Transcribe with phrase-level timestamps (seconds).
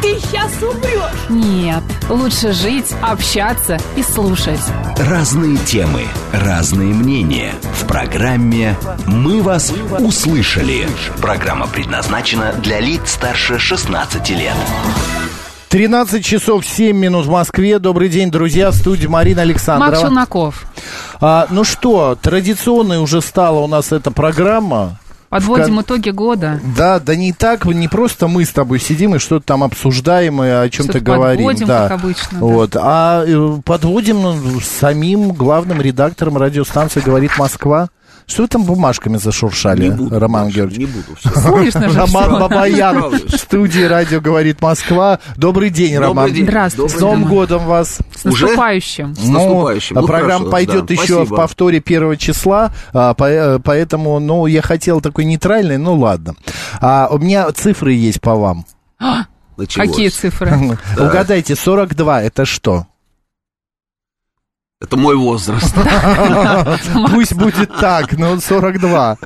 [0.00, 1.28] ты сейчас умрешь.
[1.28, 4.60] Нет, лучше жить, общаться и слушать.
[4.96, 6.02] Разные темы,
[6.32, 7.54] разные мнения.
[7.74, 10.86] В программе «Мы вас услышали».
[11.20, 14.54] Программа предназначена для лиц старше 16 лет.
[15.68, 17.78] 13 часов 7 минут в Москве.
[17.78, 18.70] Добрый день, друзья.
[18.70, 19.90] В студии Марина Александрова.
[19.90, 20.66] Макс Челноков.
[21.20, 24.98] А, ну что, традиционной уже стала у нас эта программа.
[25.28, 26.60] Подводим В итоги года.
[26.76, 30.48] Да, да не так, не просто мы с тобой сидим и что-то там обсуждаем и
[30.48, 31.46] о чем-то говорим.
[31.46, 31.88] подводим, да.
[31.88, 32.46] как обычно, да.
[32.46, 37.88] Вот, а э, подводим ну, самим главным редактором радиостанции «Говорит Москва».
[38.28, 40.94] Что вы там бумажками зашуршали, Не буду, Роман Маша, Георгиевич?
[40.94, 41.40] Не буду.
[41.40, 42.38] Слышно же Роман.
[42.38, 45.18] Бабаян в студии «Радио говорит Москва».
[45.36, 46.32] Добрый день, Добрый Роман.
[46.34, 46.44] день.
[46.44, 46.98] Здравствуйте.
[46.98, 48.00] С Новым годом вас.
[48.14, 49.14] С наступающим.
[49.16, 49.94] С наступающим.
[49.96, 51.36] Ну, Ну, программа хорошо, пойдет да, еще в спасибо.
[51.36, 56.34] повторе первого числа, а, э, поэтому, ну, я хотел такой нейтральный, ну, ладно.
[56.82, 58.66] А, у меня цифры есть по вам.
[59.56, 59.88] Началось.
[59.88, 60.78] Какие цифры?
[60.98, 62.86] Угадайте, 42 это что?
[64.80, 65.74] Это мой возраст.
[67.10, 69.18] Пусть будет так, но 42.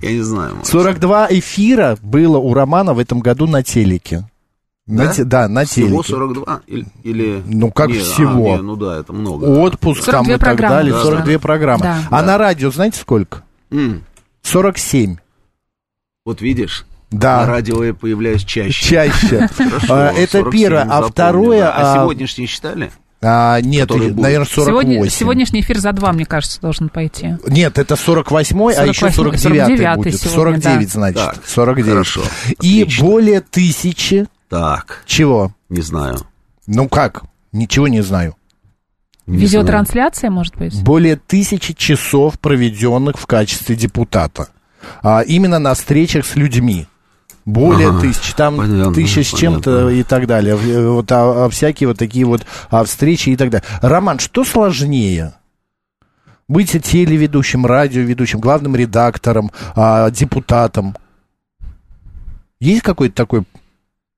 [0.00, 0.56] Я не знаю.
[0.56, 0.66] Маш.
[0.66, 4.24] 42 эфира было у Романа в этом году на телеке.
[4.86, 5.12] На Да?
[5.12, 6.08] те- да, на Всего телеке.
[6.08, 6.60] 42?
[6.66, 6.86] Или...
[7.04, 8.56] или- Ну, как Не, а, всего.
[8.56, 9.44] не, ну да, это много.
[9.44, 11.02] Отпуск там 42 и так далее, да.
[11.02, 11.82] 42 программы.
[11.82, 11.98] Да.
[12.10, 13.42] А на радио знаете сколько?
[13.70, 14.02] М,
[14.42, 15.16] 47.
[16.24, 18.72] Вот видишь, на Да, радио я появляюсь чаще.
[18.88, 19.48] чаще.
[19.56, 20.82] Хорошо, А, Это 47 первое.
[20.82, 21.60] А запомнил, второе...
[21.60, 21.72] да.
[21.74, 22.90] А а, сегодняшний считали?
[23.22, 24.16] А, Нет, будет?
[24.16, 24.64] наверное, 48.
[24.90, 27.36] Сегодня, сегодняшний эфир за два, мне кажется, должен пойти.
[27.46, 30.20] Нет, это 48-й, а еще 48-й, 49 будет.
[30.20, 30.92] сегодня, 49, да.
[30.92, 31.16] значит.
[31.16, 31.90] Так, 49.
[31.90, 32.22] хорошо,
[32.60, 33.04] И отлично.
[33.06, 34.26] более тысячи...
[34.48, 35.54] Так, Чего?
[35.68, 36.18] не знаю.
[36.66, 37.22] Ну как?
[37.52, 38.36] Ничего не знаю.
[39.26, 40.82] Не Видеотрансляция, может быть?
[40.82, 44.48] Более тысячи часов, проведенных в качестве депутата.
[45.02, 46.86] А, именно на встречах с людьми.
[47.44, 49.88] Более Ага, тысячи, там понятно, тысяча с чем-то понятно.
[49.90, 50.54] и так далее.
[50.54, 53.66] В- Вот, а- а всякие вот такие вот а, встречи и так далее.
[53.80, 55.34] Роман, что сложнее?
[56.48, 60.96] Быть телеведущим, радиоведущим, главным редактором, а, депутатом?
[62.60, 63.42] Есть какой-то такой...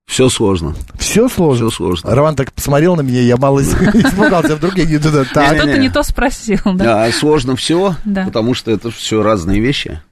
[0.06, 0.74] Все сложно.
[0.98, 1.68] Все сложно?
[1.70, 2.14] Все сложно.
[2.14, 5.24] Роман так посмотрел на меня, я мало испугался, вдруг я не туда.
[5.24, 5.78] Что-то Не-не.
[5.78, 7.04] не то спросил, да?
[7.06, 10.02] А, сложно все, потому что это все разные вещи.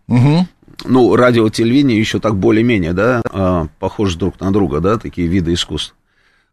[0.85, 5.55] Ну, радио, телевидение еще так более-менее, да, а, похожи друг на друга, да, такие виды
[5.55, 5.95] искусств.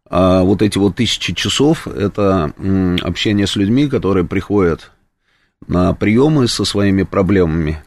[0.08, 4.90] А вот эти вот тысячи часов, это м, общение с людьми, которые приходят
[5.66, 7.82] на приемы со своими проблемами.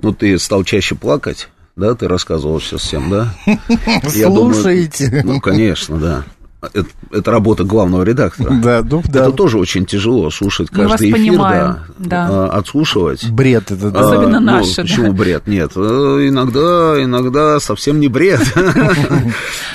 [0.00, 3.34] Ну, ты стал чаще плакать, да, ты рассказывал сейчас всем, да?
[3.46, 5.22] Думаю, Слушаете?
[5.24, 6.24] Ну, конечно, да.
[6.72, 8.58] Это, это работа главного редактора.
[8.62, 9.22] Да, ну да.
[9.22, 12.28] Это тоже очень тяжело, слушать Мы вас каждый эфир, понимаем, да, да.
[12.28, 13.28] а, отслушивать.
[13.30, 14.00] Бред это, да.
[14.00, 14.82] Особенно А, ну, наши, да.
[14.82, 15.46] почему бред?
[15.46, 15.80] Нет, э,
[16.28, 18.40] иногда, иногда совсем не бред.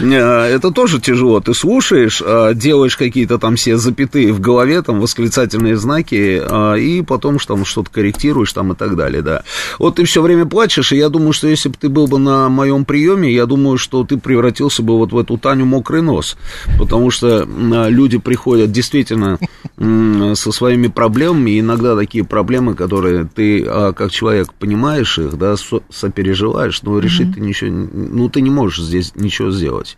[0.01, 1.39] Э, Это тоже тяжело.
[1.41, 7.01] Ты слушаешь, а, делаешь какие-то там все запятые в голове, там восклицательные знаки, а, и
[7.01, 9.43] потом там что-то корректируешь там и так далее, да.
[9.77, 12.49] Вот ты все время плачешь, и я думаю, что если бы ты был бы на
[12.49, 16.37] моем приеме, я думаю, что ты превратился бы вот в эту Таню мокрый нос,
[16.79, 19.37] потому что м, люди приходят действительно
[19.77, 25.55] со своими проблемами, и иногда такие проблемы, которые ты а, как человек понимаешь их, да,
[25.57, 29.97] со- сопереживаешь, но решить ты ничего, не- ну ты не можешь здесь ничего сделать.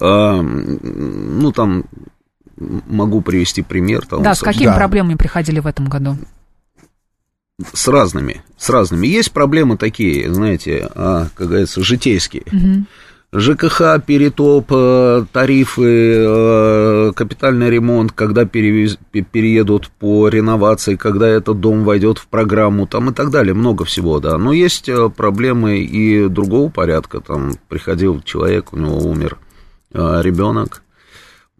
[0.00, 1.84] А, ну там
[2.56, 4.06] могу привести пример.
[4.06, 4.76] Там, Да, с какими Да.
[4.76, 6.16] проблемами приходили в этом году?
[7.72, 9.08] с разными, с разными.
[9.08, 12.44] Есть проблемы такие, знаете, а, как говорится, житейские.
[13.32, 21.60] ЖКХ, перетоп, э, тарифы, э, капитальный ремонт, когда перевез- пе- переедут по реновации, когда этот
[21.60, 24.38] дом войдет в программу, там и так далее, много всего, да.
[24.38, 29.38] Но есть э, проблемы и другого порядка, там приходил человек, у него умер
[29.92, 30.82] ребенок,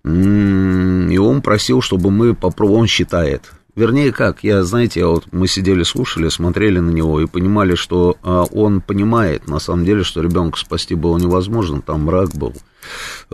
[0.04, 3.50] и он просил, чтобы мы попробовали, он считает.
[3.78, 8.42] Вернее, как, я, знаете, вот мы сидели, слушали, смотрели на него и понимали, что а,
[8.42, 12.54] он понимает, на самом деле, что ребенка спасти было невозможно, там мрак был,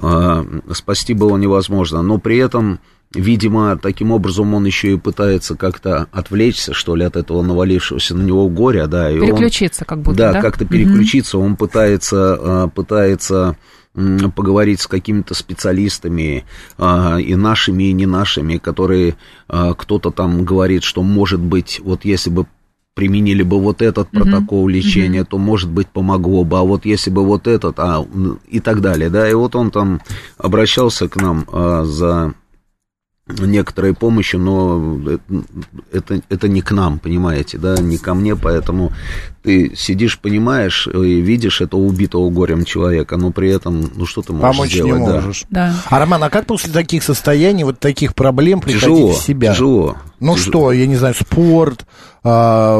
[0.02, 0.44] А,
[0.74, 2.78] спасти было невозможно, но при этом,
[3.14, 8.22] видимо, таким образом он еще и пытается как-то отвлечься, что ли, от этого навалившегося на
[8.22, 10.42] него горя, да, и он- Переключиться как будто, да, да?
[10.42, 13.56] как-то переключиться, он пытается, а, пытается
[13.94, 16.44] поговорить с какими-то специалистами,
[16.78, 19.16] а, и нашими, и не нашими, которые
[19.48, 22.46] а, кто-то там говорит, что может быть, вот если бы
[22.94, 27.24] применили бы вот этот протокол лечения, то, может быть, помогло бы, а вот если бы
[27.24, 28.06] вот этот, а,
[28.48, 30.00] и так далее, да, и вот он там
[30.38, 32.34] обращался к нам а, за
[33.26, 34.98] некоторой помощи, но
[35.92, 38.92] это, это не к нам, понимаете, да, не ко мне, поэтому
[39.42, 44.34] ты сидишь, понимаешь и видишь этого убитого горем человека, но при этом, ну что ты
[44.34, 45.12] можешь Помочь сделать, не да.
[45.14, 45.44] можешь.
[45.48, 45.74] Да.
[45.88, 49.52] А, Роман, а как после таких состояний, вот таких проблем приходить Тяжело, в себя?
[49.52, 49.96] тяжело.
[50.20, 50.50] Ну Тяжело.
[50.50, 51.86] что, я не знаю, спорт,
[52.22, 52.78] а,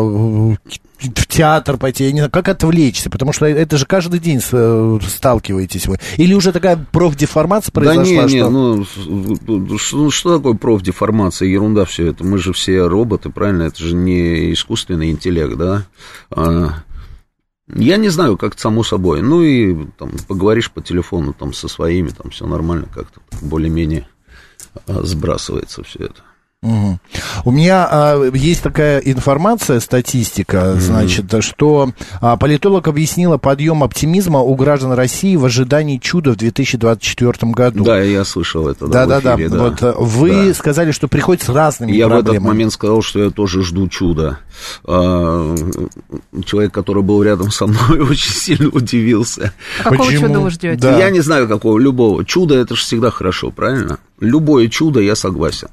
[0.99, 4.99] в театр пойти, я не знаю, как отвлечься, потому что это же каждый день э,
[5.07, 5.99] сталкиваетесь вы.
[6.17, 8.51] Или уже такая профдеформация произошла, да не, не, что...
[8.51, 13.65] ну, с- что, ну, что такое профдеформация, ерунда все это, мы же все роботы, правильно,
[13.65, 15.85] это же не искусственный интеллект, да,
[16.31, 16.69] А,
[17.75, 22.09] я не знаю, как само собой, ну и там поговоришь по телефону там со своими,
[22.09, 24.07] там все нормально как-то, более-менее
[24.87, 26.23] а, сбрасывается все это.
[26.65, 26.99] Мгм.
[27.45, 34.55] У меня а, есть такая информация, статистика, значит, что а, политолог объяснила подъем оптимизма у
[34.55, 37.85] граждан России в ожидании чуда в 2024 году.
[37.85, 39.35] Да, я слышал это, да, в Да-да-да.
[39.37, 39.59] эфире, да.
[39.59, 40.55] Вот э, вы Да.
[40.55, 42.37] сказали, что приходит с разными Я в проблемами.
[42.37, 44.39] этот момент сказал, что я тоже жду чуда.
[44.87, 45.55] А,
[46.47, 49.53] Человек, который был рядом со мной, очень сильно удивился.
[49.81, 50.29] А какого Почему?
[50.29, 50.77] чуда вы ждете?
[50.81, 50.99] Да.
[50.99, 52.25] Я не знаю какого, любого.
[52.25, 53.99] Чудо это же всегда хорошо, правильно?
[54.19, 55.69] Любое чудо я согласен.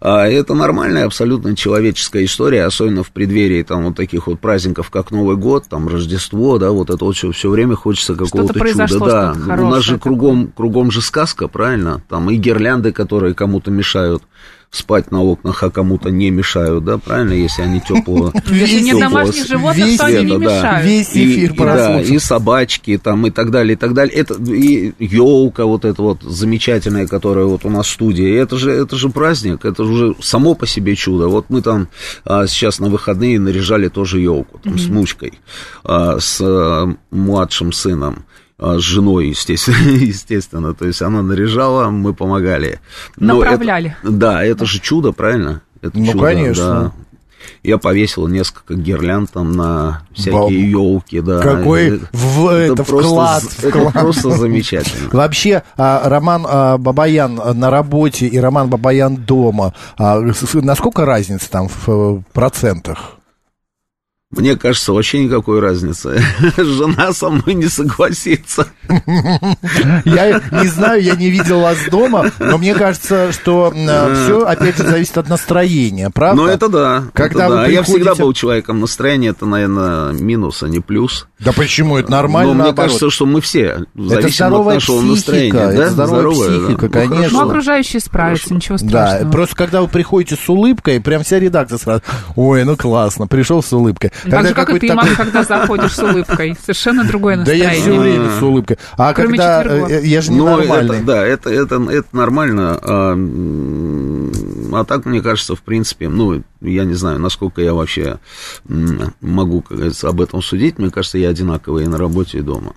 [0.00, 5.10] А это нормальная, абсолютно человеческая история, особенно в преддверии там вот таких вот праздников, как
[5.10, 9.34] Новый год, там Рождество, да, вот это вот все, все время хочется какого-то чуда.
[9.46, 12.02] Да, у нас же кругом, кругом же сказка, правильно?
[12.08, 14.22] Там и гирлянды, которые кому-то мешают
[14.70, 19.00] спать на окнах, а кому-то не мешают, да, правильно, если они теплого Если не теплого
[19.00, 20.86] домашних животных, то они не мешают.
[20.86, 22.14] Весь и, эфир да, прослушал.
[22.14, 24.14] и собачки там и так далее, и так далее.
[24.14, 28.32] Это и елка вот эта вот замечательная, которая вот у нас в студии.
[28.32, 31.26] Это же, это же праздник, это же уже само по себе чудо.
[31.26, 31.88] Вот мы там
[32.24, 35.40] а, сейчас на выходные наряжали тоже елку там, с внучкой,
[35.82, 38.24] а, с а, младшим сыном
[38.60, 42.80] с женой, естественно, естественно, то есть она наряжала, мы помогали.
[43.16, 43.96] Но Направляли.
[44.02, 45.62] это- да, это же чудо, правильно?
[45.82, 46.64] Это Ну, чудо, конечно.
[46.64, 46.92] да.
[47.62, 51.40] Я повесил несколько гирлянд там на всякие елки, да.
[51.40, 53.92] Какой Это- в- это просто вклад, з- Это вклад.
[53.94, 55.08] просто замечательно.
[55.12, 60.20] Вообще, а, Роман а, Бабаян на работе и Роман Бабаян дома, а,
[60.52, 63.16] насколько разница там в процентах?
[64.32, 66.22] Мне кажется, вообще никакой разницы.
[66.56, 68.68] Жена со мной не согласится.
[70.04, 74.84] Я не знаю, я не видел вас дома, но мне кажется, что все, опять же,
[74.84, 76.42] зависит от настроения, правда?
[76.42, 77.04] Ну, это да.
[77.12, 77.66] Когда это вы да.
[77.66, 81.26] Я всегда приходите- был человеком настроения, это, наверное, минус, а не плюс.
[81.40, 81.96] Да почему?
[81.96, 82.86] Это нормально, Но мне наоборот.
[82.92, 85.58] кажется, что мы все зависим от здоровая нашего психика, настроения.
[85.58, 85.88] это да?
[85.88, 86.66] здоровая Здоровая, да.
[86.66, 87.16] психика, Ну, конечно.
[87.16, 87.48] Ну, хорошо.
[87.48, 89.32] окружающие справятся, ничего Да, страшного.
[89.32, 92.02] просто когда вы приходите с улыбкой, прям вся редакция сразу,
[92.36, 94.12] ой, ну классно, пришел с улыбкой.
[94.28, 96.56] Так же, как и ты, Макс, когда заходишь с улыбкой.
[96.60, 97.80] Совершенно другое Да я настроение.
[97.80, 98.78] все время с улыбкой.
[98.96, 99.62] А Кроме когда...
[99.62, 99.90] четвергов.
[99.90, 100.96] э, Я же Ну, ненормальный.
[100.96, 102.78] это, да, это, это, это нормально.
[102.82, 103.14] А,
[104.72, 108.18] а так, мне кажется, в принципе, ну, я не знаю, насколько я вообще
[109.20, 110.78] могу, как говорится, об этом судить.
[110.78, 112.74] Мне кажется, я одинаковый и на работе, и дома.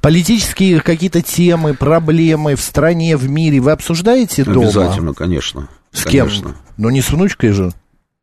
[0.00, 4.62] Политические какие-то темы, проблемы в стране, в мире вы обсуждаете дома?
[4.66, 5.68] Обязательно, конечно.
[5.92, 6.26] С кем?
[6.26, 6.56] конечно.
[6.76, 7.72] Ну, не с внучкой же.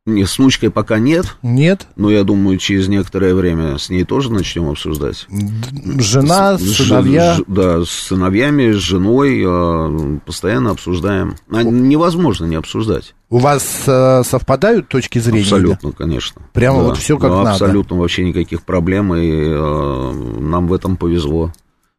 [0.06, 1.86] Не, с внучкой пока нет, Нет?
[1.96, 5.28] но я думаю, через некоторое время с ней тоже начнем обсуждать.
[5.30, 7.36] Жена, С- сыновья.
[7.36, 11.36] ж- да, с сыновьями, с женой э, постоянно обсуждаем.
[11.52, 13.14] А невозможно не обсуждать.
[13.30, 15.42] У вас э, совпадают точки зрения?
[15.42, 16.42] Абсолютно, конечно.
[16.54, 17.52] Прямо вот всё как Да, надо.
[17.52, 21.54] Абсолютно, вообще никаких проблем, и э, нам в этом повезло,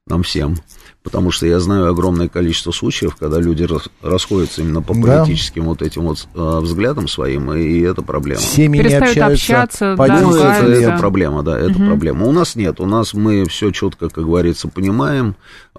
[0.08, 0.56] нам всем.
[1.02, 5.00] Потому что я знаю огромное количество случаев, когда люди рас- расходятся именно по Да.
[5.24, 8.40] политическим вот этим вот э, взглядам своим, и это проблема.
[8.42, 9.62] Семьи не Перестают общаются.
[9.62, 12.26] общаться, да, Ну, 10 это, это проблема, да, это проблема.
[12.26, 15.36] У нас нет, у нас мы все четко, как говорится, понимаем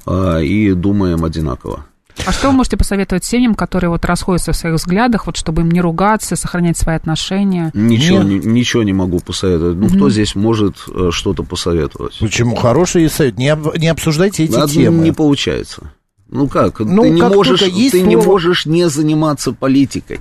[0.08, 1.86] э, и думаем одинаково.
[2.25, 5.72] А что вы можете посоветовать семьям, которые вот расходятся в своих взглядах, вот чтобы им
[5.72, 7.72] не ругаться, сохранять свои отношения?
[7.74, 8.46] Ничего, Нет.
[8.46, 9.77] ни- ничего не могу посоветовать.
[9.77, 12.18] Ну, кто здесь может э, что-то посоветовать?
[12.20, 12.56] Почему?
[12.56, 13.38] Хороший совет.
[13.38, 15.03] Не, об- не обсуждайте эти Да, темы.
[15.03, 15.91] Не получается.
[16.30, 16.80] Ну как?
[16.80, 20.20] Ну, ты не как можешь, ты не слово- можешь не заниматься политикой.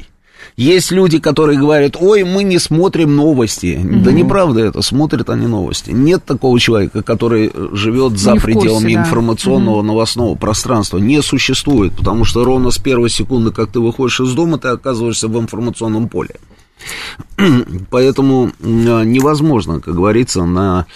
[0.57, 3.81] Есть люди, которые говорят, ой, мы не смотрим новости.
[3.83, 5.91] Да неправда это, смотрят они новости.
[5.91, 9.01] Нет такого человека, который живет за Не в курсе, пределами да.
[9.01, 10.99] информационного новостного пространства.
[10.99, 15.29] Не существует, потому что ровно с первой секунды, как ты выходишь из дома, ты оказываешься
[15.29, 16.37] в информационном поле.
[17.91, 20.87] Поэтому э, невозможно, как говорится, на,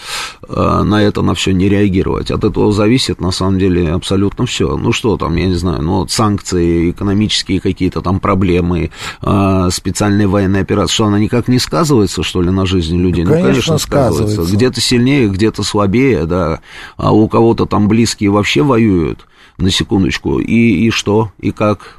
[0.47, 2.31] э, на это на все не реагировать.
[2.31, 4.77] От этого зависит, на самом деле, абсолютно все.
[4.77, 10.27] Ну что там, я не знаю, ну вот санкции, экономические какие-то там проблемы, э, специальные
[10.27, 13.23] военные операции, что она никак не сказывается, что ли, на жизни людей?
[13.23, 14.23] Ну, конечно, конечно сказывается.
[14.23, 14.55] сказывается.
[14.55, 16.61] Где-то сильнее, где-то слабее, да.
[16.97, 19.25] А у кого-то там близкие вообще воюют
[19.57, 21.97] на секундочку, и, и что, и как,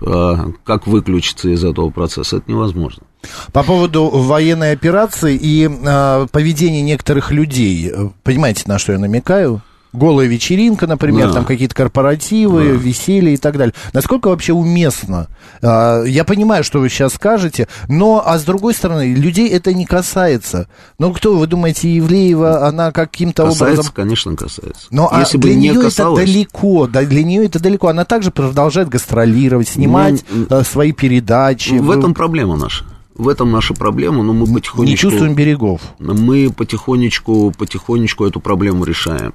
[0.65, 3.06] как выключиться из этого процесса, это невозможно.
[3.53, 7.93] По поводу военной операции и э, поведения некоторых людей,
[8.23, 9.63] понимаете, на что я намекаю?
[9.97, 11.35] голая вечеринка, например, да.
[11.35, 12.75] там какие-то корпоративы, да.
[12.75, 13.75] веселье и так далее.
[13.93, 15.29] Насколько вообще уместно?
[15.63, 19.87] А, я понимаю, что вы сейчас скажете, но, а с другой стороны, людей это не
[19.87, 20.69] касается.
[20.99, 23.93] Ну, кто, вы думаете, Евлеева, она каким-то касается, образом...
[23.95, 24.87] конечно, касается.
[24.91, 26.23] Но а Если а бы для не нее касалось...
[26.23, 27.89] это далеко, да, для нее это далеко.
[27.89, 30.63] Она также продолжает гастролировать, снимать но...
[30.63, 31.75] свои передачи.
[31.75, 32.85] В этом проблема наша.
[33.17, 34.83] В этом наша проблема, но мы потихонечку...
[34.85, 35.81] Не чувствуем берегов.
[35.99, 39.33] Мы потихонечку, потихонечку эту проблему решаем.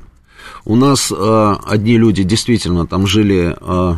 [0.65, 3.95] У нас э, одни люди действительно там жили э,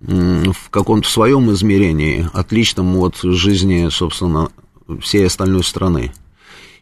[0.00, 4.50] в каком-то своем измерении, отличном от жизни, собственно,
[5.00, 6.12] всей остальной страны.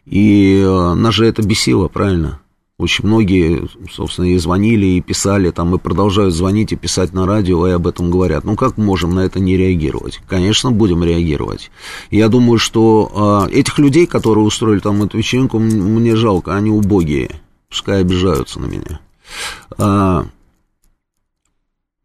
[0.05, 2.41] И э, нас же это бесило, правильно?
[2.77, 7.65] Очень многие, собственно, и звонили, и писали, там, и продолжают звонить и писать на радио,
[7.67, 8.43] и об этом говорят.
[8.43, 10.19] Ну, как можем на это не реагировать?
[10.27, 11.71] Конечно, будем реагировать.
[12.11, 17.39] Я думаю, что э, этих людей, которые устроили там эту вечеринку, мне жалко, они убогие.
[17.69, 18.99] Пускай обижаются на меня.
[19.77, 20.25] А,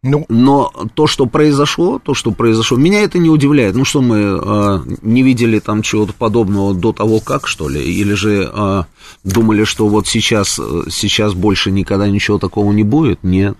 [0.02, 0.24] ну.
[0.28, 3.74] Но то, что произошло, то, что произошло, меня это не удивляет.
[3.74, 7.82] Ну что, мы э, не видели там чего-то подобного до того, как, что ли?
[7.82, 8.82] Или же э,
[9.24, 13.22] думали, что вот сейчас, сейчас больше никогда ничего такого не будет?
[13.22, 13.56] Нет.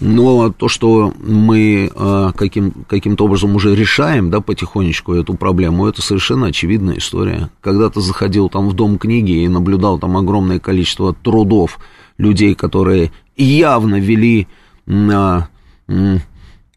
[0.00, 6.02] Но то, что мы э, каким, каким-то образом уже решаем, да, потихонечку эту проблему, это
[6.02, 7.50] совершенно очевидная история.
[7.60, 11.78] Когда ты заходил там в дом книги и наблюдал там огромное количество трудов
[12.18, 14.48] людей, которые явно вели.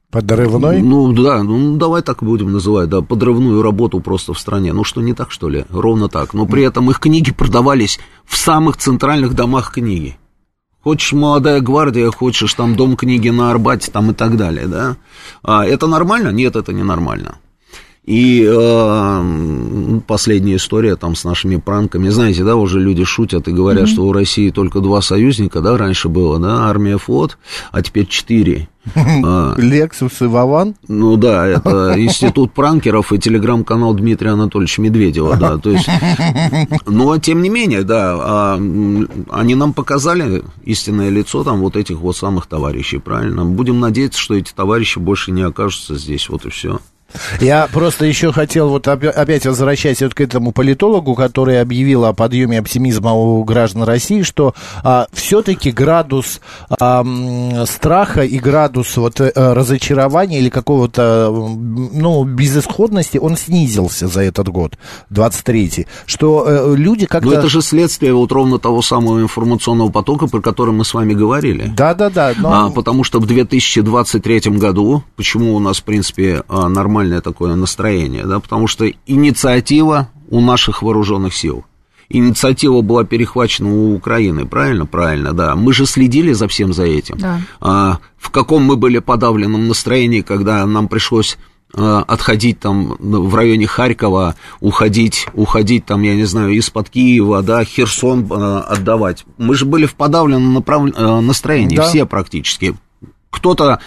[0.10, 0.82] Подрывной?
[0.82, 4.72] Ну, да, ну, давай так будем называть, да, подрывную работу просто в стране.
[4.72, 5.66] Ну, что не так, что ли?
[5.70, 6.34] Ровно так.
[6.34, 10.18] Но при этом их книги продавались в самых центральных домах книги.
[10.82, 14.96] Хочешь молодая гвардия, хочешь там дом книги на Арбате там и так далее, да?
[15.44, 16.30] А это нормально?
[16.30, 17.40] Нет, это не нормально.
[18.08, 22.08] И э, последняя история там с нашими пранками.
[22.08, 23.94] Знаете, да, уже люди шутят и говорят, mm-hmm.
[23.94, 27.38] что у России только два союзника, да, раньше было, да, армия, флот,
[27.74, 28.70] а теперь четыре.
[28.96, 29.56] А.
[29.58, 30.76] Лексус и Вован?
[30.88, 35.90] Ну да, это институт пранкеров и телеграм-канал Дмитрия Анатольевича Медведева, да, то есть,
[36.86, 42.16] но тем не менее, да, а, они нам показали истинное лицо там вот этих вот
[42.16, 43.44] самых товарищей, правильно?
[43.44, 46.80] Будем надеяться, что эти товарищи больше не окажутся здесь, вот и все.
[47.40, 52.60] Я просто еще хотел вот опять возвращаясь вот к этому политологу, который объявил о подъеме
[52.60, 57.06] оптимизма у граждан России, что а, все-таки градус а,
[57.66, 64.78] страха и градус вот а, разочарования или какого-то ну безысходности он снизился за этот год
[65.12, 67.30] 23-й, что а, люди как-то.
[67.30, 71.14] Но это же следствие вот ровно того самого информационного потока, про который мы с вами
[71.14, 71.72] говорили.
[71.76, 72.34] Да, да, да.
[72.38, 72.68] Но...
[72.68, 78.26] А, потому что в 2023 году, почему у нас в принципе нормально нормальное такое настроение,
[78.26, 81.64] да, потому что инициатива у наших вооруженных сил.
[82.10, 84.86] Инициатива была перехвачена у Украины, правильно?
[84.86, 85.56] Правильно, да.
[85.56, 87.18] Мы же следили за всем за этим.
[87.18, 87.42] Да.
[87.60, 91.38] А, в каком мы были подавленном настроении, когда нам пришлось
[91.74, 97.66] а, отходить там в районе Харькова, уходить, уходить там, я не знаю, из-под Киева, да,
[97.66, 99.26] Херсон а, отдавать.
[99.38, 100.90] Мы же были в подавленном направ...
[100.96, 101.84] А, настроении, да.
[101.84, 102.74] все практически.
[103.30, 103.80] Кто-то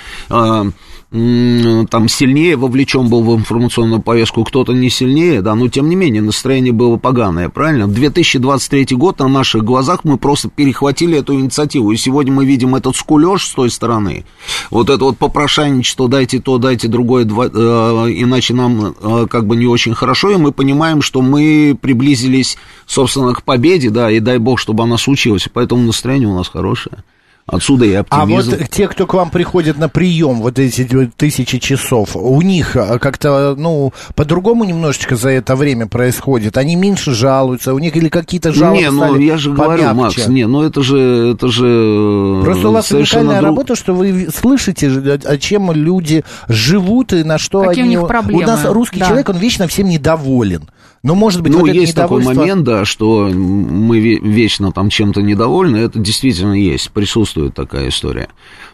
[1.11, 6.23] там сильнее вовлечен был в информационную повестку, кто-то не сильнее, да, но тем не менее
[6.23, 7.88] настроение было поганое, правильно?
[7.88, 12.76] В 2023 год на наших глазах мы просто перехватили эту инициативу, и сегодня мы видим
[12.76, 14.25] этот скулеж с той стороны,
[14.71, 19.57] вот это вот попрошайничество, дайте то, дайте другое, два, э, иначе нам э, как бы
[19.57, 24.38] не очень хорошо, и мы понимаем, что мы приблизились, собственно, к победе, да, и дай
[24.38, 27.02] бог, чтобы она случилась, поэтому настроение у нас хорошее.
[27.50, 28.52] Отсюда и оптимизм.
[28.52, 30.85] А вот те, кто к вам приходит на прием, вот эти
[31.16, 36.57] тысячи часов, у них а, как-то, ну, по-другому немножечко за это время происходит?
[36.57, 39.83] Они меньше жалуются, у них или какие-то жалобы Не, ну, я же помягче?
[39.83, 43.50] говорю, Макс, не, ну, это же, это же Просто у вас уникальная друг...
[43.50, 47.97] работа, что вы слышите, о чем люди живут и на что Какие они...
[47.97, 48.45] у них проблемы.
[48.45, 49.07] У нас русский да.
[49.07, 50.69] человек, он вечно всем недоволен.
[51.02, 55.78] Но, может быть, ну, вот есть такой момент, да, что мы вечно там чем-то недовольны,
[55.78, 58.28] это действительно есть, присутствует такая история.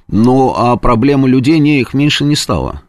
[0.08, 2.82] Но а проблемы людей не их меньше не стало.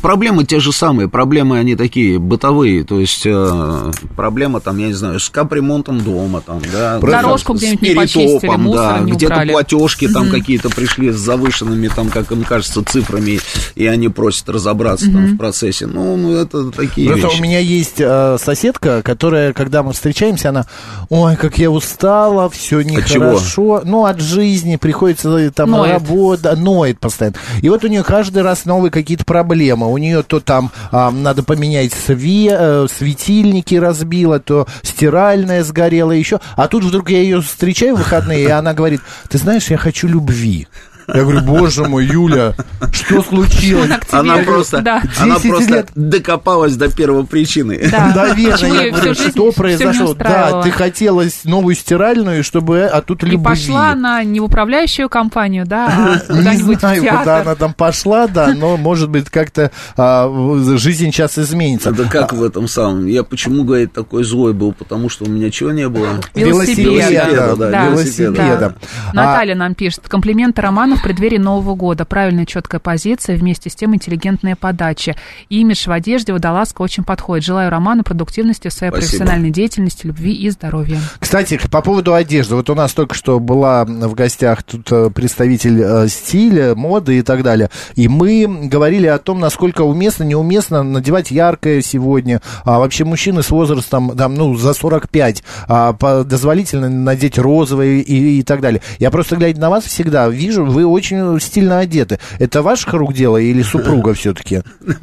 [0.00, 4.92] Проблемы те же самые, проблемы они такие бытовые, то есть э, проблема там, я не
[4.92, 9.52] знаю, с капремонтом дома, там, да, Дорожку с где-нибудь не почистили, да, не где-то убрали.
[9.52, 13.38] платежки там какие-то пришли с завышенными, там, как им кажется, цифрами,
[13.76, 15.86] и они просят разобраться там в процессе.
[15.86, 17.40] Ну, ну это такие Просто вещи.
[17.40, 20.66] у меня есть э, соседка, которая, когда мы встречаемся, она,
[21.08, 23.82] ой, как я устала, все нехорошо.
[23.84, 27.36] Ну, от жизни приходится э, там работа, ноет постоянно.
[27.60, 29.90] И вот у нее каждый раз новые какие-то проблемы.
[29.90, 36.40] У нее то там а, надо поменять све- э, светильники разбила, то стиральная сгорела еще.
[36.56, 40.08] А тут вдруг я ее встречаю в выходные, и она говорит, ты знаешь, я хочу
[40.08, 40.68] любви.
[41.08, 42.54] Я говорю, боже мой, Юля,
[42.92, 43.90] что случилось?
[44.10, 45.02] Она просто, да.
[45.18, 45.88] она 10 просто лет.
[45.94, 47.80] докопалась до первой причины.
[47.90, 48.12] Да.
[48.14, 50.14] Наверное, Почему я говорю, что произошло?
[50.14, 53.44] Да, ты хотела новую стиральную, чтобы, а тут И любви.
[53.44, 55.86] пошла она не в управляющую компанию, да,
[56.28, 60.28] а Не куда-нибудь в знаю, куда она там пошла, да, но, может быть, как-то а,
[60.76, 61.90] жизнь сейчас изменится.
[61.90, 63.06] Это как в этом самом?
[63.06, 64.72] Я почему, говорит, такой злой был?
[64.72, 66.20] Потому что у меня чего не было?
[66.34, 66.90] Велосипеда.
[66.90, 68.74] Велосипеда, да, велосипеда.
[69.10, 70.02] А, Наталья нам пишет.
[70.08, 72.04] Комплименты Роману в преддверии Нового года.
[72.04, 75.16] Правильная, четкая позиция, вместе с тем интеллигентная подача.
[75.48, 77.44] Имидж в одежде водолазка очень подходит.
[77.44, 79.08] Желаю Роману продуктивности в своей Спасибо.
[79.08, 80.98] профессиональной деятельности, любви и здоровья.
[81.18, 82.54] Кстати, по поводу одежды.
[82.54, 87.22] Вот у нас только что была в гостях тут э, представитель э, стиля, моды и
[87.22, 87.70] так далее.
[87.94, 92.40] И мы говорили о том, насколько уместно, неуместно надевать яркое сегодня.
[92.64, 95.92] А вообще мужчины с возрастом, там, ну, за 45, а,
[96.24, 98.82] дозволительно надеть розовые и, и так далее.
[98.98, 102.18] Я просто, глядя на вас, всегда вижу, вы очень стильно одеты.
[102.38, 104.62] Это ваших рук дело или супруга все-таки?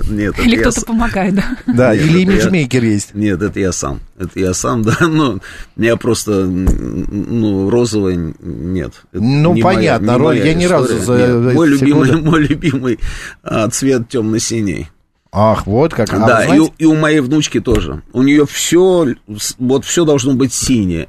[0.10, 1.44] Нет, Или кто-то помогает, да?
[1.74, 3.14] Да, Нет, или я- имиджмейкер есть?
[3.16, 4.00] Нет, это я сам.
[4.18, 4.96] Это я сам, да.
[5.02, 5.40] Ну,
[5.78, 8.94] я просто, ну, розовый нет.
[9.12, 12.42] Это Ну, не моя- понятно, не моя я ни разу за Нет, Мой любимый, мой
[12.46, 13.00] любимый
[13.44, 14.88] а, цвет темно-синий.
[15.32, 16.12] Ах, вот как.
[16.12, 18.02] А вы да, и, знаете- и у моей внучки тоже.
[18.14, 19.14] У нее все,
[19.60, 21.08] вот все должно быть синее.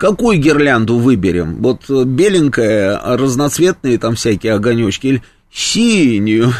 [0.00, 1.56] Какую гирлянду выберем?
[1.56, 6.52] Вот э, беленькая, разноцветные там всякие огонечки синюю?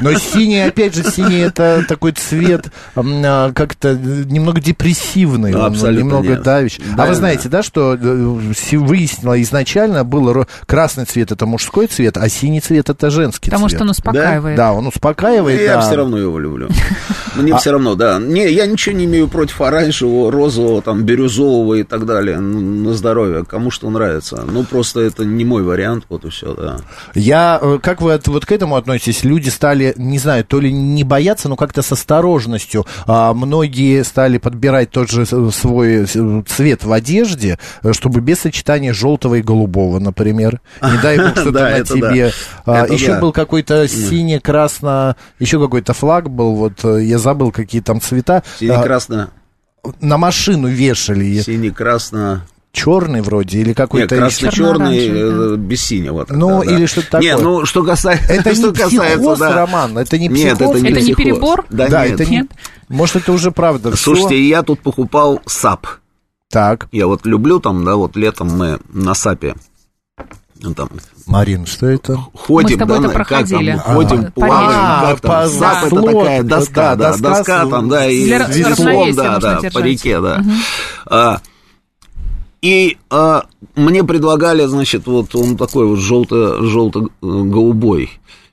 [0.00, 6.42] Но синий, опять же, синий это такой цвет а, как-то немного депрессивный, Абсолютно немного нет.
[6.42, 6.82] давящий.
[6.96, 11.86] Да, а вы знаете, да, что э, выяснила изначально было ро- красный цвет это мужской
[11.86, 13.78] цвет, а синий цвет это женский Потому цвет.
[13.78, 14.56] что он успокаивает.
[14.56, 15.60] Да, он успокаивает.
[15.60, 15.80] Я да.
[15.80, 16.68] все равно его люблю.
[17.34, 18.18] Мне все равно, да.
[18.18, 22.36] Не, я ничего не имею против оранжевого, розового, там, бирюзового и так далее.
[22.36, 23.44] Н- На здоровье.
[23.44, 24.44] Кому что нравится.
[24.46, 26.76] Ну, просто это не мой вариант, вот и все, да.
[27.14, 29.24] Я, э, как вы от- вот к этому относитесь?
[29.24, 32.84] Люди стали, не знаю, то ли не бояться, но как-то с осторожностью.
[33.06, 37.58] А, многие стали подбирать тот же свой цвет в одежде,
[37.92, 40.60] чтобы без сочетания желтого и голубого, например.
[40.82, 42.32] Не дай бог что-то на тебе.
[42.66, 48.00] А, еще был какой-то сине-красно, еще какой-то флаг был, вот э, я забыл, какие там
[48.00, 48.42] цвета.
[48.44, 49.30] А, Сине-красно,
[50.00, 51.40] на машину вешали.
[51.40, 52.44] сине-красно...
[52.72, 54.16] Черный вроде или Нет, какой-то...
[54.16, 56.24] красно-черный, э, без синего.
[56.24, 56.72] тогда, Ну, да.
[56.74, 57.28] или что-то такое.
[57.28, 58.32] Нет, ну, что касается...
[58.32, 60.76] Это что не психоз, Роман, это не Нет, психоз.
[60.76, 61.22] это не Это не психоз.
[61.24, 61.66] перебор?
[61.68, 62.20] Да, Да, нет.
[62.20, 62.36] это не...
[62.38, 62.46] Нет?
[62.88, 63.94] Может, это уже правда.
[63.96, 65.86] Слушайте, я тут покупал САП.
[66.50, 69.54] Так, Я вот люблю там, да, вот летом мы на САПе
[70.62, 70.88] ну, там
[71.26, 72.16] Марин, что это?
[72.34, 73.70] ходим, тобой да, это на- как проходили.
[73.72, 77.66] там, ходим, А, плаваем, а, как там, САП это такая доска, да, да, доска доска
[77.66, 80.42] с- там, да, и с веслом, да, да, по реке, да.
[81.06, 81.40] А,
[82.62, 88.10] и а, мне предлагали, значит, вот он такой вот желто, желто-голубой,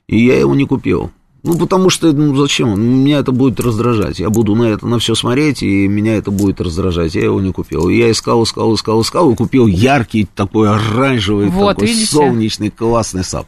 [0.08, 1.12] и я его не купил.
[1.42, 2.78] Ну, потому что, ну, зачем?
[2.78, 4.18] Меня это будет раздражать.
[4.18, 7.14] Я буду на это, на все смотреть, и меня это будет раздражать.
[7.14, 7.88] Я его не купил.
[7.88, 12.12] Я искал, искал, искал, искал, и купил яркий, такой оранжевый, Вот, такой видите?
[12.12, 13.46] солнечный, классный сап.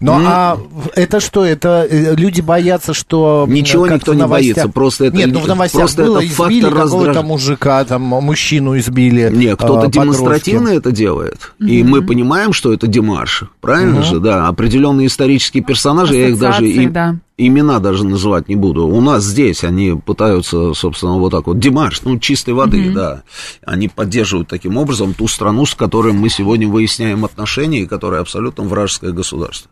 [0.00, 0.58] Ну, а
[0.94, 1.44] это что?
[1.44, 3.46] Это э, люди боятся, что...
[3.48, 6.52] Ничего никто не новостях- боится, просто это Нет, ну в новостях просто было, это фактор
[6.52, 9.30] избили какого-то раздраж- мужика, там, мужчину избили.
[9.32, 9.98] Нет, кто-то э, подростки.
[9.98, 16.16] демонстративно это делает, и мы понимаем, что это демарш, правильно же, да, определенные исторические персонажи,
[16.16, 17.17] я их даже да.
[17.38, 18.86] Имена даже называть не буду.
[18.86, 23.22] У нас здесь они пытаются, собственно, вот так вот, демарш, ну, чистой воды, да,
[23.64, 28.64] они поддерживают таким образом ту страну, с которой мы сегодня выясняем отношения, и которая абсолютно
[28.64, 29.70] вражеское государство.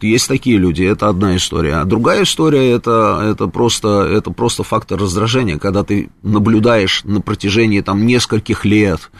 [0.00, 1.76] Есть такие люди, это одна история.
[1.76, 7.80] А другая история это, это, просто, это просто фактор раздражения, когда ты наблюдаешь на протяжении
[7.80, 9.10] там нескольких лет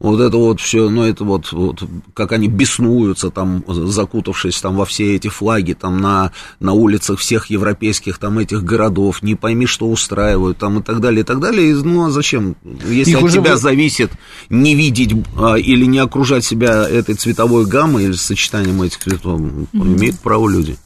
[0.00, 1.82] вот это вот все, ну это вот, вот
[2.14, 7.46] как они беснуются там, закутавшись там во все эти флаги там на, на улицах всех
[7.46, 11.70] европейских там этих городов, не пойми, что устраивают там и так далее, и так далее.
[11.70, 12.56] И, ну а зачем?
[12.88, 14.12] Если Их от тебя вы- зависит
[14.50, 19.40] не видеть а, или не окружать себя этой цветовой гаммой или сочетанием этих цветов,
[19.72, 20.76] имеют право люди.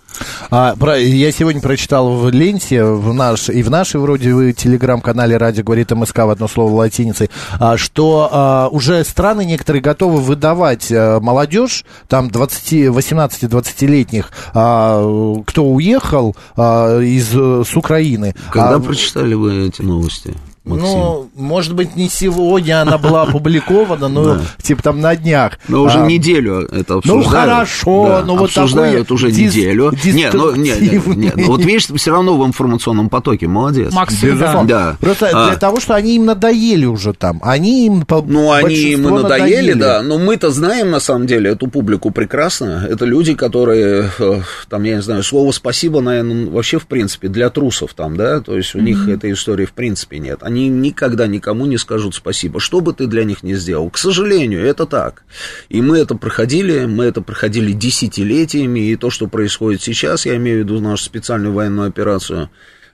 [0.50, 5.38] А, про- я сегодня прочитал в ленте, в наш, и в нашей вроде вы телеграм-канале
[5.38, 10.92] «Радио говорит МСК» в одно слово латиницей, а, что а, уже страны некоторые готовы выдавать
[10.92, 18.35] а, молодежь, там 20, 18-20-летних, а, кто уехал а, из, э, с Украины.
[18.52, 20.87] Когда А, прочитали вы эти новости, Максим?
[20.88, 24.40] ну, может быть, не сегодня она была опубликована, но Да.
[24.62, 25.59] типа там на днях.
[25.68, 27.27] Но уже А, неделю это Ну, обсуждают.
[27.51, 29.92] хорошо, Да, но вот обсуждают уже дис- неделю.
[30.05, 31.33] Не, ну, не, не, не, деструктивный.
[31.37, 33.92] ну, вот видишь, все равно в информационном потоке, молодец.
[33.92, 34.35] Макс всегда.
[34.35, 34.68] Безусловно.
[34.68, 34.96] Да.
[35.01, 35.48] Просто А.
[35.48, 37.40] для того, что они им надоели уже там.
[37.42, 40.03] Они им по Ну, они им надоели, да.
[40.03, 42.87] Но мы-то знаем, на самом деле, эту публику прекрасно.
[42.88, 47.51] Это люди, которые, э, там, я не знаю, слово спасибо, наверное, вообще, в принципе, для
[47.51, 50.38] трусов там, да, то есть у них этой истории, в принципе, нет.
[50.42, 53.91] Они никогда никому не скажут спасибо, что бы ты для них ни сделал.
[53.91, 55.25] К сожалению, это так.
[55.69, 60.59] И мы это проходили, мы это проходили десятилетиями, и то, что происходит сейчас, я имею
[60.59, 62.51] в виду нашу специальную военную операцию,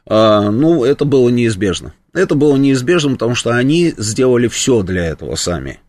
[0.07, 1.93] а, ну, это было неизбежно.
[2.15, 5.81] Это было неизбежно, потому что они сделали все для этого сами.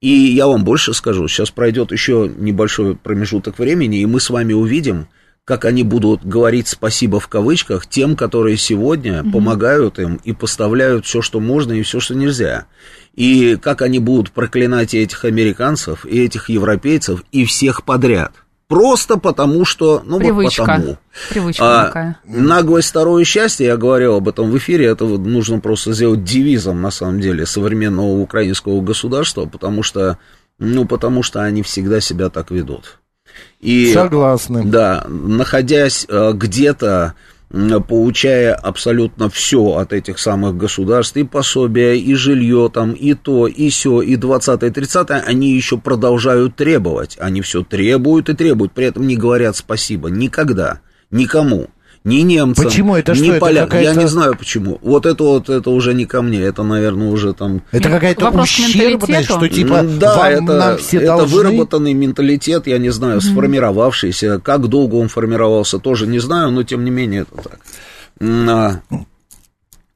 [0.00, 4.52] И я вам больше скажу, сейчас пройдет еще небольшой промежуток времени, и мы с вами
[4.52, 5.08] увидим,
[5.44, 11.20] как они будут говорить спасибо в кавычках тем, которые сегодня помогают им и поставляют все,
[11.20, 12.66] что можно и все, что нельзя.
[13.14, 18.32] И как они будут проклинать и этих американцев, и этих европейцев, и всех подряд.
[18.66, 20.62] Просто потому что, ну Привычка.
[20.62, 20.98] вот потому.
[21.28, 22.18] Привычка А, такая.
[22.24, 26.80] наглость второе счастье, я говорил об этом в эфире, это вот нужно просто сделать девизом,
[26.80, 30.16] на самом деле, современного украинского государства, потому что,
[30.58, 32.98] ну, потому что они всегда себя так ведут.
[33.60, 34.64] И, Согласны.
[34.64, 37.14] да, находясь э, где-то,
[37.88, 43.70] получая абсолютно все от этих самых государств, и пособия, и жилье там, и то, и
[43.70, 47.16] все, и 20 30 они еще продолжают требовать.
[47.20, 51.68] Они все требуют и требуют, при этом не говорят спасибо никогда, никому.
[52.04, 52.96] Ни немцам, Почему?
[52.96, 53.80] Это ни что, это полякам.
[53.80, 54.78] Я не знаю почему.
[54.82, 56.38] Вот это вот, это уже не ко мне.
[56.40, 61.16] Это, наверное, уже там Это какая-то ущербность, что типа да, вам это, нам все это
[61.16, 61.34] должны...
[61.34, 64.38] выработанный менталитет, я не знаю, сформировавшийся.
[64.38, 68.80] Как долго он формировался, тоже не знаю, но тем не менее это так.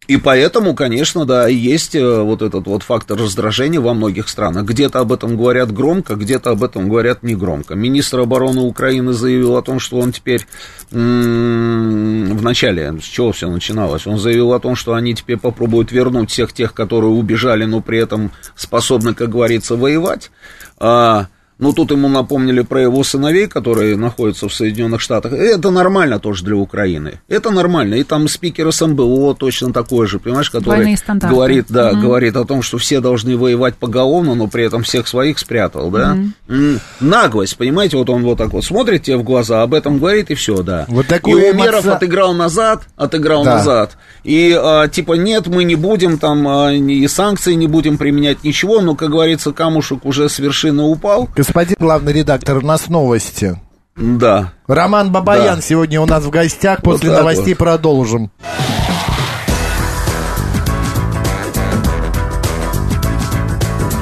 [0.08, 4.64] И поэтому, конечно, да, есть э, вот этот вот фактор раздражения во многих странах.
[4.64, 7.74] Где-то об этом говорят громко, где-то об этом говорят негромко.
[7.74, 10.46] Министр обороны Украины заявил о том, что он теперь
[10.90, 16.30] в начале, с чего все начиналось, он заявил о том, что они теперь попробуют вернуть
[16.30, 20.30] всех тех, которые убежали, но при этом способны, как говорится, воевать.
[20.78, 21.26] А,
[21.58, 25.32] ну, тут ему напомнили про его сыновей, которые находятся в Соединенных Штатах.
[25.32, 27.20] Это нормально тоже для Украины.
[27.28, 27.94] Это нормально.
[27.96, 30.96] И там спикер СМБО точно такой же, понимаешь, который
[31.30, 32.00] говорит, да, Мгм.
[32.00, 36.16] говорит о том, что все должны воевать поголовно, но при этом всех своих спрятал, да.
[36.48, 40.30] М, Наглость, понимаете, вот он вот так вот смотрит тебе в глаза, об этом говорит,
[40.30, 40.84] и все, да.
[40.88, 43.56] Вот такую и Умеров эмоци- отыграл назад, отыграл Да.
[43.56, 43.96] назад.
[44.24, 48.80] И а, типа нет, мы не будем там а, и санкции не будем применять ничего,
[48.80, 51.28] но, как говорится, камушек уже с вершины упал.
[51.48, 53.58] Господин главный редактор, у нас новости.
[53.96, 54.52] Да.
[54.66, 55.62] Роман Бабаян Да.
[55.62, 56.80] сегодня у нас в гостях.
[56.82, 57.58] Вот После так новостей вот.
[57.58, 58.30] продолжим.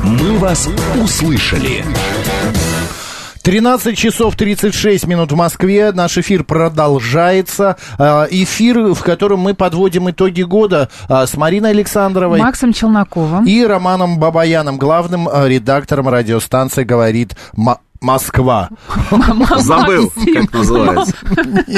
[0.03, 0.69] «Мы вас
[1.01, 1.85] услышали».
[3.47, 5.93] 13 часов 36 минут в Москве.
[5.93, 7.77] Наш эфир продолжается.
[7.97, 12.41] А, Эфир, в котором мы подводим итоги года а, с Мариной Александровой.
[12.41, 13.45] Максом Челноковым.
[13.47, 17.37] И Романом Бабаяном, главным а, редактором радиостанции «Говорит
[18.01, 18.71] Москва».
[19.59, 21.15] Забыл, как называется.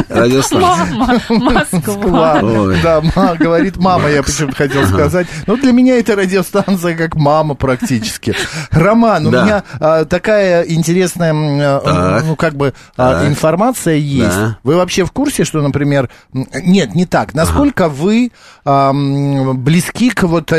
[0.08, 1.20] Радиостанция.
[1.28, 2.40] Москва.
[2.82, 3.02] Да,
[3.38, 5.26] говорит мама, я почему-то хотел сказать.
[5.46, 8.34] Ну, для меня это радиостанция как мама практически.
[8.70, 9.62] Роман, у меня
[10.06, 14.36] такая интересная, ну, как бы информация есть.
[14.62, 17.34] Вы вообще в курсе, что, например, нет, не так.
[17.34, 18.32] Насколько вы
[18.64, 20.52] близки к вот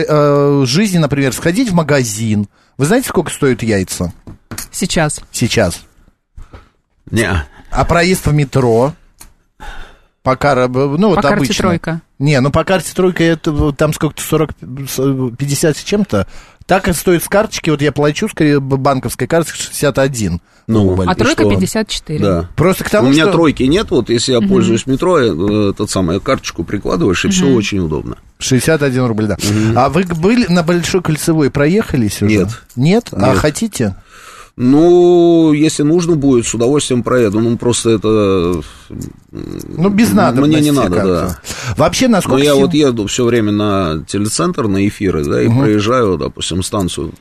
[0.67, 2.47] жизни, например, сходить в магазин.
[2.77, 4.13] Вы знаете, сколько стоят яйца
[4.71, 5.21] Сейчас.
[5.31, 5.81] сейчас?
[7.11, 7.45] Не.
[7.71, 8.93] А проезд в метро?
[10.23, 10.67] По кар...
[10.69, 11.61] ну, вот По карте обычно.
[11.63, 12.01] тройка.
[12.19, 14.51] Не, ну по карте тройка это там сколько-то 40,
[14.89, 16.27] с- 50 с чем-то.
[16.65, 21.05] Так и стоит с карточки, вот я плачу с ка- банковской карточки 61 Ну, рубль.
[21.09, 21.49] А тройка что?
[21.49, 22.19] 54.
[22.19, 22.49] Да.
[22.55, 23.31] Просто к У тому, меня что...
[23.31, 27.79] тройки нет, вот если я пользуюсь метро, э, тот самый карточку прикладываешь, и все очень
[27.79, 28.17] удобно.
[28.39, 29.37] 61 рубль, да.
[29.75, 32.35] А вы были на Большой Кольцевой, проехались уже?
[32.35, 32.49] Нет.
[32.75, 33.07] Нет?
[33.13, 33.37] А Нет.
[33.37, 33.95] хотите?
[34.61, 37.39] Ну, если нужно будет, с удовольствием проеду.
[37.39, 38.61] Ну, просто это...
[39.31, 41.39] Ну, без надобности Мне не надо, да.
[41.77, 42.43] Вообще, Но насколько...
[42.43, 47.13] я сем- вот еду все время на телецентр, на эфиры, да, и проезжаю, допустим, станцию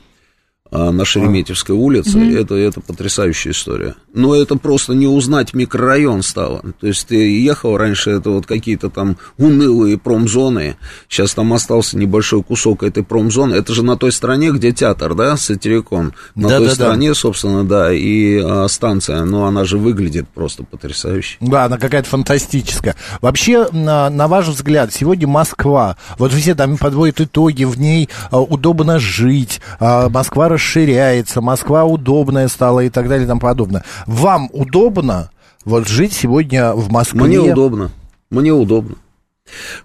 [0.71, 2.19] на Шереметьевской улице.
[2.19, 3.95] Это, это потрясающая история.
[4.13, 6.63] Но это просто не узнать микрорайон стало.
[6.79, 10.77] То есть ты ехал раньше, это вот какие-то там унылые промзоны.
[11.07, 13.55] Сейчас там остался небольшой кусок этой промзоны.
[13.55, 16.13] Это же на той стороне, где театр, да, сатирикон.
[16.35, 16.75] На той Да-да-да.
[16.75, 19.23] стороне, собственно, да, и а, станция.
[19.25, 21.37] Но она же выглядит просто потрясающе.
[21.39, 22.95] Да, она какая-то фантастическая.
[23.21, 28.39] Вообще, на, на ваш взгляд, сегодня Москва, вот все там подводят итоги, в ней а,
[28.39, 33.85] удобно жить, а, Москва расширяется, Москва удобная стала и так далее и тому подобное.
[34.05, 35.31] Вам удобно
[35.63, 37.21] вот жить сегодня в Москве?
[37.21, 37.91] Мне удобно.
[38.29, 38.95] Мне удобно.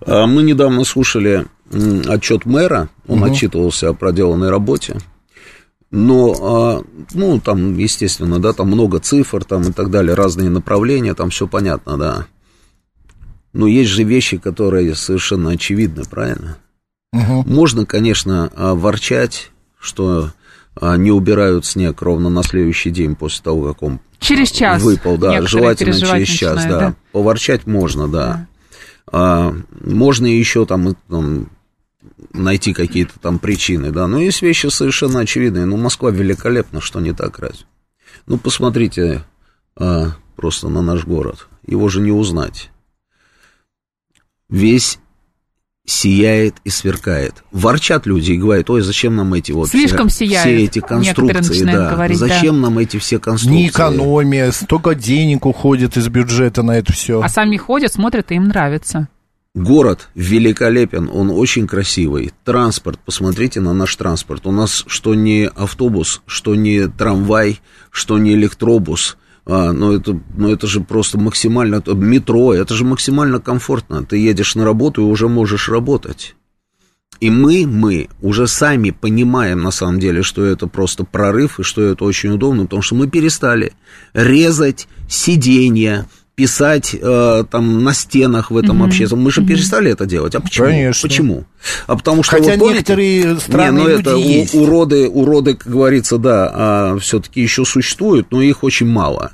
[0.05, 1.47] А, Мы недавно слушали
[2.07, 4.99] отчет мэра, он отчитывался о проделанной работе.
[5.91, 6.83] Но, а,
[7.15, 11.47] ну, там, естественно, да, там много цифр, там и так далее, разные направления, там все
[11.47, 12.27] понятно, да.
[13.53, 16.59] Но есть же вещи, которые совершенно очевидны, правильно?
[17.13, 17.45] Мгм.
[17.47, 20.33] Можно, конечно, а, ворчать, что
[20.81, 24.83] не убирают снег ровно на следующий день после того, как он Через час.
[24.83, 26.95] выпал, да, желательно через час, начинают, да.
[27.13, 28.47] Поворчать можно, да.
[29.07, 31.51] А, можно еще там, там
[32.33, 34.07] найти какие-то там причины, да.
[34.07, 35.67] Но есть вещи совершенно очевидные.
[35.67, 37.67] Ну, Москва великолепна, что не так разве?
[38.27, 39.25] Ну, посмотрите
[39.77, 41.49] а, просто на наш город.
[41.67, 42.71] Его же не узнать.
[44.49, 44.99] Весь
[45.87, 47.44] сияет и сверкает.
[47.53, 50.42] Ворчат люди и говорят, ой, зачем нам эти вот Слишком все, сияет.
[50.42, 51.90] все эти конструкции, да.
[51.90, 52.27] говорить, да.
[52.27, 53.62] зачем нам эти все конструкции?
[53.62, 57.20] Не экономия, столько денег уходит из бюджета на это все.
[57.20, 59.09] А сами ходят, смотрят, и им нравится.
[59.55, 62.33] Город великолепен, он очень красивый.
[62.44, 64.47] Транспорт, посмотрите на наш транспорт.
[64.47, 69.16] У нас что не автобус, что не трамвай, что не электробус.
[69.46, 71.83] А, но, это, но это же просто максимально...
[71.87, 74.04] Метро, это же максимально комфортно.
[74.04, 76.35] Ты едешь на работу и уже можешь работать.
[77.20, 81.83] И мы, мы уже сами понимаем на самом деле, что это просто прорыв и что
[81.83, 83.72] это очень удобно, потому что мы перестали
[84.14, 89.25] резать сиденья, писать э, там на стенах в этом общественном.
[89.25, 90.35] Мы же перестали это делать.
[90.35, 90.66] А почему?
[90.66, 91.09] Конечно.
[91.09, 91.44] Почему?
[91.87, 94.55] А потому что Хотя вот помните- некоторые странные не, ну люди это у- есть.
[94.55, 99.33] уроды, уроды, как говорится, да, все-таки еще существуют, но их очень мало.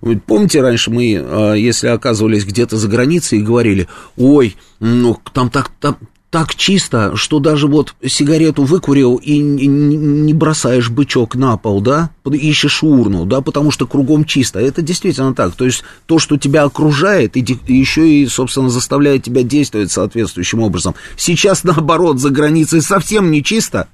[0.00, 5.50] Вы Помните, раньше мы, а, если оказывались где-то за границей и говорили, ой, ну там
[5.50, 5.98] так, там
[6.30, 12.82] так чисто, что даже вот сигарету выкурил и не- бросаешь бычок на пол, да, ищешь
[12.82, 14.60] урну, да, потому что кругом чисто.
[14.60, 15.54] Это действительно так.
[15.54, 20.94] То есть то, что тебя окружает, и еще и, собственно, заставляет тебя действовать соответствующим образом.
[21.16, 23.88] Сейчас, наоборот, за границей совсем не чисто,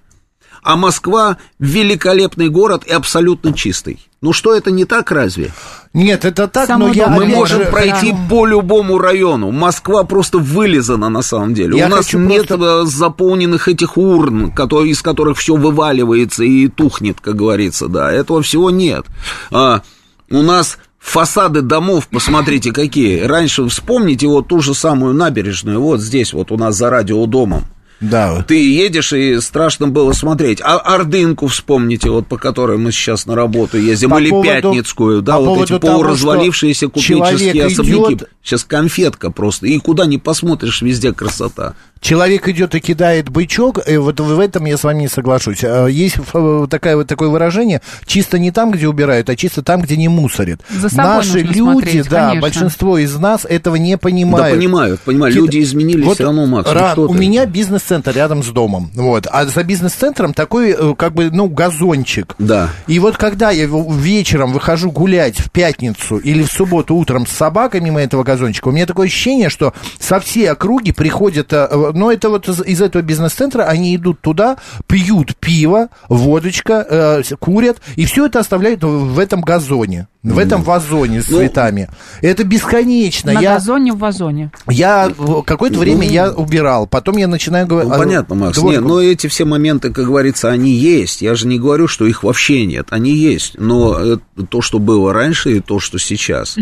[0.64, 3.98] а Москва великолепный город и абсолютно чистый.
[4.22, 5.52] Ну что, это не так разве?
[5.92, 7.08] Нет, это так, Самый но я...
[7.08, 8.18] Мы можем же- пройти да.
[8.30, 9.50] по любому району.
[9.50, 11.76] Москва просто вылизана на самом деле.
[11.76, 16.68] Я У нас нет просто- э, заполненных этих урн, которые, из которых все вываливается и
[16.68, 18.10] тухнет, как говорится, да.
[18.10, 19.04] Этого всего нет.
[19.50, 19.82] А,
[20.30, 23.20] у нас фасады домов, посмотрите, какие.
[23.20, 27.64] Раньше вспомните вот ту же самую набережную, вот здесь вот у нас за радиодомом.
[28.00, 30.60] Да, Ты едешь, и страшно было смотреть.
[30.62, 35.22] А Ордынку вспомните, вот по которой мы сейчас на работу ездим, По или поводу- Пятницкую,
[35.22, 38.14] да, по вот эти полуразвалившиеся купеческие особняки.
[38.14, 39.66] идет- Сейчас конфетка просто.
[39.66, 41.74] И куда ни посмотришь, везде красота.
[42.00, 45.64] Человек идет и кидает бычок, и вот в этом я с вами не соглашусь.
[45.64, 49.80] А, Есть э, такая, вот такое выражение, чисто не там, где убирают, а чисто там,
[49.80, 50.60] где не мусорят.
[50.70, 52.42] За собой Наши нужно люди, смотреть, да, конечно.
[52.42, 54.50] большинство из нас этого не понимают.
[54.50, 55.34] Да, понимают, понимают.
[55.34, 56.68] Люди изменились Вот, все равно, Макс.
[56.70, 57.18] ну Ра- что у ты?
[57.18, 62.34] меня бизнес-центр рядом с домом, вот, а за бизнес-центром такой, э, как бы, ну, газончик.
[62.38, 62.68] Да.
[62.86, 67.80] И вот когда я вечером выхожу гулять в пятницу или в субботу утром с собакой
[67.80, 72.10] мимо этого газончика, у меня такое ощущение, что со всей округи приходят, э, э, ну,
[72.10, 78.04] это вот из, из этого бизнес-центра, они идут туда, пьют пиво, водочка, э, курят, и
[78.04, 81.88] все это оставляют в этом газоне, в этом вазоне с Ну, цветами.
[82.22, 83.32] Это бесконечно.
[83.32, 84.50] На я, газоне в вазоне.
[84.68, 87.90] я в- какое-то время я убирал, потом я начинаю говорить...
[87.92, 88.58] Ну, понятно, Макс.
[88.62, 91.22] Нет, но эти все моменты, как говорится, они есть.
[91.22, 92.86] Я же не говорю, что их вообще нет.
[92.90, 93.54] Они есть.
[93.58, 96.56] Но это то, что было раньше, и то, что сейчас.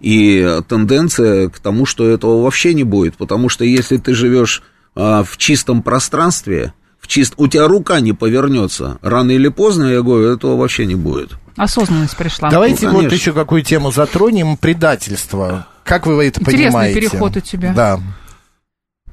[0.00, 4.62] И тенденция к тому, что этого вообще не будет, потому что если ты живешь
[4.94, 7.34] а, в чистом пространстве, в чист...
[7.36, 11.32] у тебя рука не повернется, рано или поздно, я говорю, этого вообще не будет.
[11.56, 12.50] Осознанность пришла.
[12.50, 14.56] Давайте Ну, вот еще какую тему затронем.
[14.56, 15.66] Предательство.
[15.84, 17.00] Как вы это Интересный понимаете?
[17.00, 17.72] переход у тебя.
[17.74, 18.00] Да,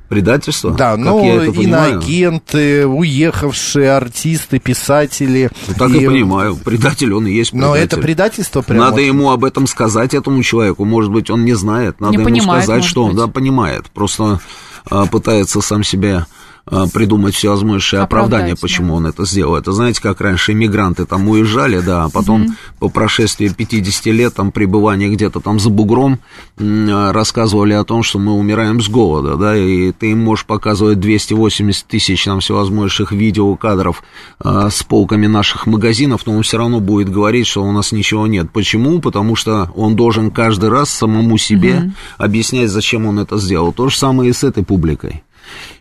[0.10, 0.72] Предательство?
[0.72, 5.52] да, Как ну, я это иноагенты, уехавшие артисты, писатели.
[5.68, 7.70] Ну, так и понимаю, предатель он и есть предатель.
[7.70, 8.86] Но это предательство прямо.
[8.86, 10.84] Надо ему об этом сказать, этому человеку.
[10.84, 12.02] Может быть, он не знает.
[12.02, 13.86] Надо Не ему понимает, сказать, что он да, понимает.
[13.92, 14.40] Просто
[14.90, 16.26] а, пытается сам себе а,
[16.94, 19.56] придумать всевозможные оправдания, почему он это сделал.
[19.56, 24.52] Это знаете, как раньше иммигранты там уезжали, да, а потом по прошествии 50 лет там
[24.52, 26.20] пребывания где-то там за бугром
[26.60, 31.00] а, рассказывали о том, что мы умираем с голода, да, и ты им можешь показывать
[31.00, 34.04] 280 тысяч там всевозможных видеокадров
[34.40, 38.28] а, с полками наших магазинов, но он все равно будет говорить, что у нас ничего
[38.28, 38.52] нет.
[38.52, 39.00] Почему?
[39.00, 43.74] Потому что он должен каждый раз самому себе объяснять, зачем он это сделал.
[43.74, 45.24] То же самое и с этой публикой.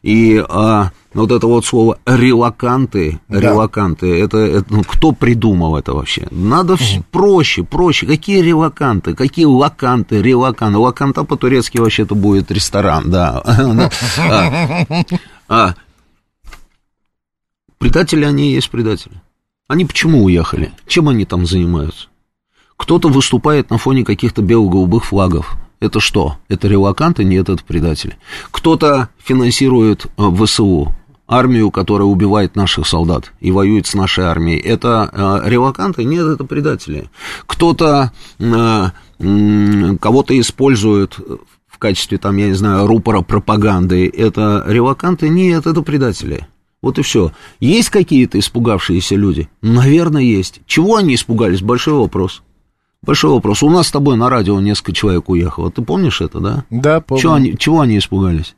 [0.02, 3.40] И а, вот это вот слово релаканты, Да.
[3.40, 6.26] релаканты, это, это, ну, кто придумал это вообще?
[6.30, 8.06] Надо вс- проще, проще.
[8.06, 9.14] Какие релаканты?
[9.14, 10.78] Какие лаканты, релаканты?
[10.78, 13.42] Лаканта по-турецки вообще-то будет ресторан, да.
[14.18, 14.84] А,
[15.48, 15.74] а,
[17.78, 19.20] Предатели они и есть предатели.
[19.68, 20.72] Они почему уехали?
[20.86, 22.08] Чем они там занимаются?
[22.76, 25.56] Кто-то выступает на фоне каких-то бело-голубых флагов.
[25.80, 26.36] Это что?
[26.48, 27.24] Это релаканты?
[27.24, 28.16] Нет, это предатели.
[28.50, 30.92] Кто-то финансирует э, ВСУ,
[31.28, 34.58] армию, которая убивает наших солдат и воюет с нашей армией.
[34.58, 35.10] Это
[35.44, 36.04] э, релаканты?
[36.04, 37.10] Нет, это предатели.
[37.46, 38.84] Кто-то э,
[39.20, 41.18] м, кого-то использует
[41.68, 44.08] в качестве, там, я не знаю, рупора пропаганды.
[44.08, 45.28] Это релаканты?
[45.28, 46.48] Нет, это предатели.
[46.80, 47.32] Вот и все.
[47.60, 49.48] Есть какие-то испугавшиеся люди?
[49.62, 50.60] Наверное, есть.
[50.66, 51.60] Чего они испугались?
[51.60, 52.42] Большой вопрос.
[53.02, 53.62] Большой вопрос.
[53.62, 55.70] У нас с тобой на радио несколько человек уехало.
[55.70, 56.64] Ты помнишь это, да?
[56.70, 57.22] Да, помню.
[57.22, 58.56] Чего они, чего они испугались?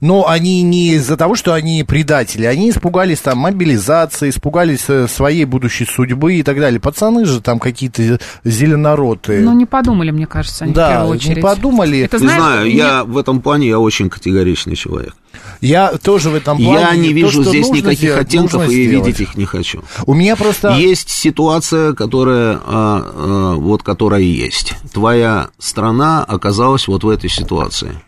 [0.00, 5.44] Но они не из-за того, что они предатели, они испугались там мобилизации, испугались э, своей
[5.44, 6.80] будущей судьбы и так далее.
[6.80, 9.40] Пацаны же там какие-то зеленороты.
[9.40, 11.42] Ну, не подумали, мне кажется, они в да, первую не очередь.
[11.42, 11.98] подумали.
[12.00, 15.14] Это Не знаешь, знаю, мне- я в этом плане я очень категоричный человек.
[15.60, 16.80] Я тоже в этом плане.
[16.80, 19.06] я не то, вижу что здесь никаких сделать, оттенков и сделать.
[19.06, 19.84] видеть их не хочу.
[20.06, 20.70] У меня просто...
[20.70, 24.74] Есть ситуация, которая а, а, вот которая есть.
[24.92, 28.00] Твоя страна оказалась вот в этой ситуации.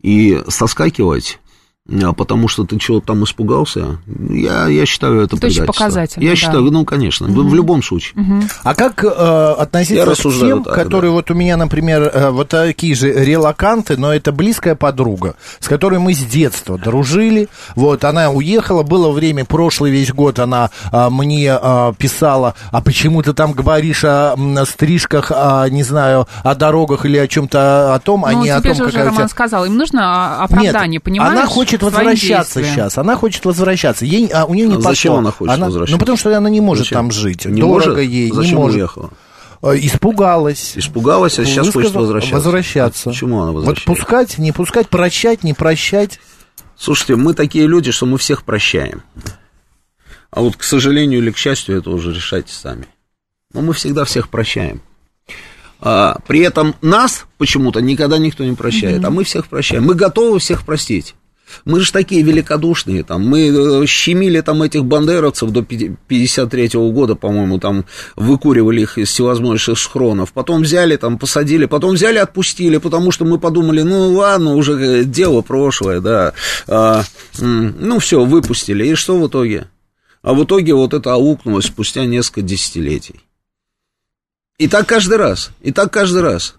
[0.00, 1.40] И соскакивать,
[1.90, 3.98] а, потому что ты чего-то там испугался,
[4.28, 6.36] я, я считаю это Это очень показательно, Я да.
[6.36, 8.14] считаю, ну, конечно, в, в любом случае.
[8.62, 11.14] А как э, относиться Я к тем, так, которые да.
[11.14, 15.98] вот у меня, например, э, вот такие же релаканты, но это близкая подруга, с которой
[15.98, 17.48] мы с детства дружили.
[17.74, 23.22] Вот, она уехала, было время, прошлый весь год она а, мне а, писала, а почему
[23.22, 27.98] ты там говоришь о м, стрижках, о, не знаю, о дорогах или о чем-то о
[27.98, 29.28] том, а Ну, не о том, какая у Роман тебя...
[29.28, 30.00] сказал, им нужно
[30.40, 31.32] а, оправдание, Нет, понимаешь?
[31.32, 32.98] она хочет своим возвращаться сейчас.
[32.98, 34.04] Она хочет возвращаться.
[34.04, 35.18] Ей, а у нее не А зачем пошло.
[35.18, 35.92] она хочет возвращаться?
[35.92, 36.96] Ну, потому что она не может Зачем?
[36.98, 37.44] там жить.
[37.46, 37.98] Не Дорого может?
[38.10, 38.76] ей, Зачем не может.
[38.76, 39.10] уехала?
[39.62, 40.72] Э, Испугалась.
[40.76, 42.34] Испугалась, а сейчас хочет Высказала- возвращаться.
[42.36, 43.10] возвращаться.
[43.10, 43.92] Почему она Вот возвращается?
[43.92, 46.20] пускать, не пускать, прощать, не прощать.
[46.76, 49.02] Слушайте, мы такие люди, что мы всех прощаем.
[50.30, 52.86] А вот, к сожалению или к счастью, это уже решайте сами.
[53.52, 54.80] Но мы всегда всех прощаем.
[55.80, 59.84] А, при этом нас почему-то никогда никто не прощает, а мы всех прощаем.
[59.84, 61.14] Мы готовы всех простить.
[61.64, 67.58] Мы же такие великодушные, там, мы э, щемили там этих бандеровцев до 53 года, по-моему,
[67.58, 67.84] там,
[68.16, 73.38] выкуривали их из всевозможных схронов, потом взяли, там, посадили, потом взяли, отпустили, потому что мы
[73.38, 76.32] подумали, ну, ладно, уже э, дело прошлое, да,
[76.66, 77.02] А,
[77.38, 79.68] ну, все, выпустили, и что в итоге?
[80.22, 83.20] А в итоге вот это аукнулось спустя несколько десятилетий.
[84.58, 86.56] И так каждый раз, и так каждый раз.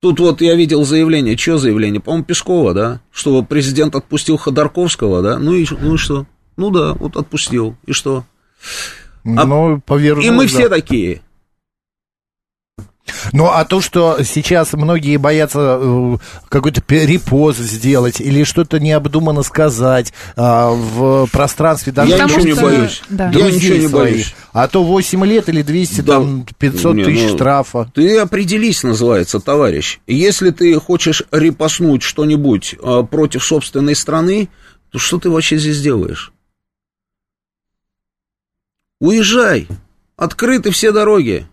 [0.00, 2.00] Тут вот я видел заявление, что заявление?
[2.00, 3.00] По-моему, Пескова, да?
[3.10, 5.38] Что президент отпустил Ходорковского, да?
[5.38, 6.26] Ну и, ну и что?
[6.56, 7.76] Ну да, вот отпустил.
[7.84, 8.24] И что?
[9.24, 10.48] А- ну, повернул, и мы да.
[10.48, 11.22] все такие.
[13.32, 16.16] Ну, а то, что сейчас многие боятся э,
[16.48, 23.02] какой-то репост сделать или что-то необдуманно сказать а, в пространстве даже Я ничего не боюсь.
[23.08, 23.30] да.
[23.30, 23.90] Я ничего не своих.
[23.92, 24.34] боюсь.
[24.52, 26.14] А то 8 лет или 200, Да.
[26.14, 27.90] там, 500 Не, тысяч ну, штрафа.
[27.94, 29.98] Ты определись, называется, товарищ.
[30.06, 34.48] Если ты хочешь репостнуть что-нибудь а, против собственной страны,
[34.90, 36.32] то что ты вообще здесь делаешь?
[39.00, 39.68] Уезжай.
[40.16, 41.46] Открыты все дороги.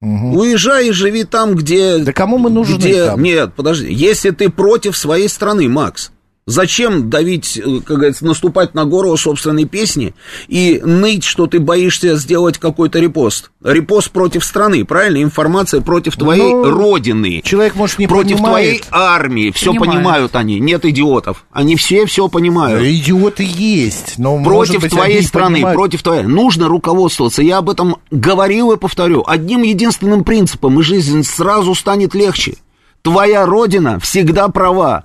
[0.00, 0.36] Мгм.
[0.36, 1.98] Уезжай и живи там, где...
[1.98, 3.06] Да кому мы нужны где...
[3.06, 3.22] там?
[3.22, 3.92] Нет, подожди.
[3.92, 6.12] Если ты против своей страны, Макс,
[6.48, 10.14] Зачем давить, э, как говорится, наступать на горло собственной песни
[10.48, 13.50] и ныть, что ты боишься сделать какой-то репост?
[13.62, 15.22] Репост против страны, правильно?
[15.22, 17.42] Информация против твоей Ну, родины.
[17.44, 18.80] Человек, может, не против понимает.
[18.80, 19.50] твоей армии.
[19.50, 19.90] Все Понимает.
[19.92, 20.58] понимают они.
[20.58, 21.44] Нет идиотов.
[21.52, 22.82] Они все все понимают.
[22.82, 25.76] Идиоты есть, но Против быть, твоей страны, понимают.
[25.76, 26.22] против твоей.
[26.22, 27.42] Нужно руководствоваться.
[27.42, 29.22] Я об этом говорил и повторю.
[29.26, 32.54] Одним единственным принципом, и жизнь сразу станет легче.
[33.02, 35.04] Твоя родина всегда права.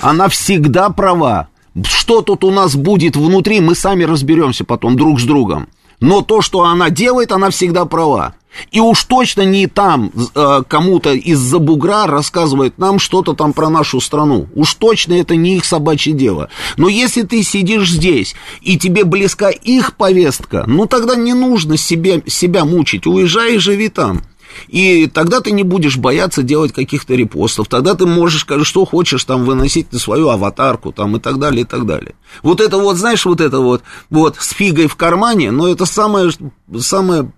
[0.00, 1.48] Она всегда права.
[1.84, 5.68] Что тут у нас будет внутри, мы сами разберемся потом друг с другом.
[6.00, 8.34] Но то, что она делает, она всегда права.
[8.70, 14.00] И уж точно не там э, кому-то из-за бугра рассказывает нам что-то там про нашу
[14.00, 14.48] страну.
[14.54, 16.50] Уж точно это не их собачье дело.
[16.76, 22.22] Но если ты сидишь здесь, и тебе близка их повестка, ну тогда не нужно себе,
[22.26, 23.06] себя мучить.
[23.06, 24.22] Уезжай и живи там.
[24.68, 27.68] И тогда ты не будешь бояться делать каких-то репостов.
[27.68, 31.62] Тогда ты можешь, как- что хочешь, там, выносить на свою аватарку, там, и так далее,
[31.62, 32.14] и так далее.
[32.42, 36.30] Вот это вот, знаешь, вот это вот, вот, с фигой в кармане, но это самое,
[36.78, 37.30] самое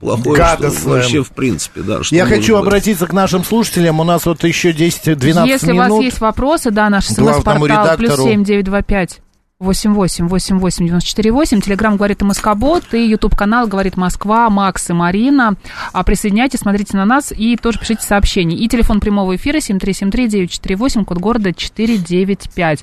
[0.00, 2.02] плохое, что вообще, в принципе, да.
[2.02, 2.66] что Я хочу быть.
[2.66, 4.00] обратиться к нашим слушателям.
[4.00, 5.90] У нас вот еще 10-12 Если минут.
[5.90, 8.22] у вас есть вопросы, да, наш смс-портал плюс редактору.
[8.24, 8.44] семь
[9.64, 10.28] девять два пять.
[10.28, 11.60] 88 88 94 8.
[11.60, 15.54] Телеграмм говорит МСК-бот и Ютуб канал говорит Москва, Макс и Марина.
[15.92, 18.56] А присоединяйтесь, смотрите на нас и тоже пишите сообщения.
[18.56, 22.82] И телефон прямого эфира 7373-948, код города 495.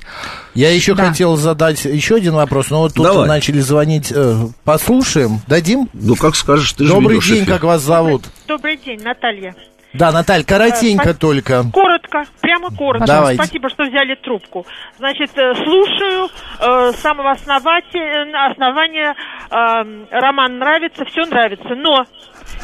[0.54, 1.08] Я еще Да.
[1.08, 3.28] хотел задать еще один вопрос, но вот тут Давай.
[3.28, 4.12] начали звонить.
[4.14, 5.88] э, Послушаем, дадим?
[5.92, 7.46] Ну, как скажешь, ты же Добрый день, эфир.
[7.54, 8.24] как вас зовут?
[8.48, 9.54] Добрый день, Наталья.
[9.94, 11.64] Да, Наталья, коротенько Э, только.
[11.72, 13.06] Коротко, прямо коротко.
[13.06, 13.42] Давайте.
[13.42, 14.66] Спасибо, что взяли трубку.
[14.98, 16.28] Значит, э, слушаю
[16.60, 19.14] э, самого основати- основания.
[19.50, 19.84] э,
[20.18, 21.74] роман нравится, все нравится.
[21.76, 22.06] Но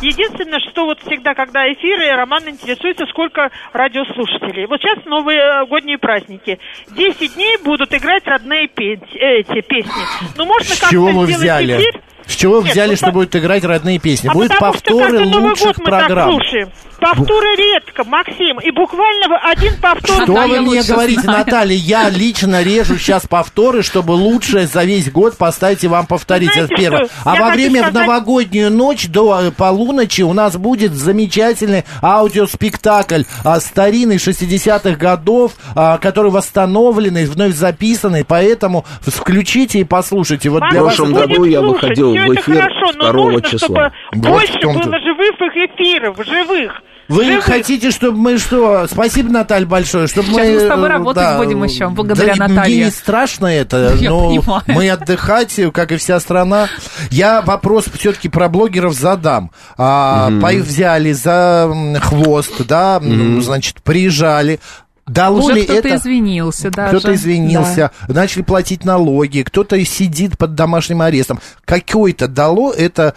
[0.01, 4.67] единственное, что вот всегда, когда эфиры, роман интересуется, сколько радиослушателей.
[4.67, 6.59] Вот сейчас новые э, годние праздники.
[6.93, 8.97] Десять дней будут играть родные э,
[9.41, 9.93] эти песни.
[10.37, 11.77] Ну, можно как-то чего вы сделать взяли?
[11.83, 12.01] эфир.
[12.27, 14.29] С чего Нет, взяли, ну, что по- будет играть родные песни?
[14.29, 16.09] А Будут потому что повторы Новый лучших год мы программ.
[16.11, 16.69] так слушаем.
[17.01, 18.59] Повторы редко, Максим.
[18.61, 20.23] И буквально в один повтор...
[20.25, 21.47] Что вы мне говорите, знает.
[21.47, 21.77] Наталья?
[21.77, 26.53] Я лично режу сейчас повторы, чтобы лучшее за весь год поставить и вам повторить.
[26.53, 27.05] Знаете Это первое.
[27.07, 27.15] что?
[27.25, 31.85] А Я во время в сказать- новогоднюю ночь до э, полуночи у нас будет замечательный
[32.03, 38.25] аудиоспектакль а, старинный 60-х годов, а, который восстановленный, вновь записанный.
[38.25, 40.51] Поэтому включите и послушайте.
[40.51, 43.13] Вот Макс, для В вас прошлом это- году я выходил в эфир хорошо, но 2
[43.13, 43.59] нужно, числа.
[43.59, 46.83] чтобы Вот больше в было живых эфиров, живых.
[47.09, 47.45] Вы живых.
[47.45, 48.87] хотите, чтобы мы что?
[48.87, 50.53] Спасибо, Наталья, большое, чтобы Сейчас мы...
[50.55, 52.77] мы с тобой э, работать будем еще, благодаря да, Наталье.
[52.77, 54.63] Мне не страшно это, Я но понимаю.
[54.67, 56.69] мы отдыхать, как и вся страна.
[57.11, 59.51] Я вопрос все-таки про блогеров задам.
[59.79, 64.61] А, по- взяли за хвост, да, м, значит, приезжали.
[65.07, 65.97] Дало Уже ли кто-то это...
[65.97, 66.99] извинился даже.
[66.99, 71.41] Кто-то извинился, начали платить налоги, кто-то сидит под домашним арестом.
[71.65, 73.15] Какой-то дало это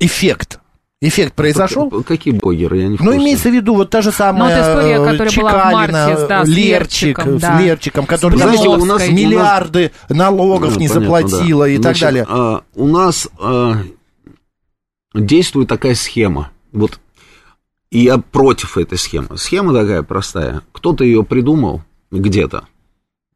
[0.00, 0.58] эффект.
[1.00, 1.88] Эффект произошел?
[2.02, 2.78] Какие блогеры?
[2.78, 5.28] Я не Ну, имеется в виду вот та же самая Ну, вот история, которая была
[5.28, 5.72] в Чекалина,
[6.08, 7.56] марте, да, с Лерчик, Лерчиком, да.
[7.56, 8.66] с Лерчиком, который Блиновской.
[8.78, 11.70] у нас- миллиарды налогов Ну, не понятно, заплатила да.
[11.70, 12.26] и так Значит, далее.
[12.28, 13.74] а, у нас а,
[15.14, 16.50] действует такая схема.
[16.72, 16.98] Вот
[17.90, 19.38] и я против этой схемы.
[19.38, 20.62] Схема такая простая.
[20.72, 22.64] Кто-то ее придумал где-то.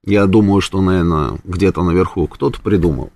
[0.04, 3.12] Я думаю, что, наверное, где-то наверху кто-то придумал.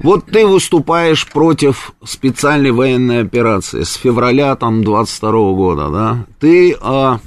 [0.00, 6.26] Вот ты выступаешь против специальной военной операции с февраля там 22 года, да?
[6.40, 7.20] Ты а,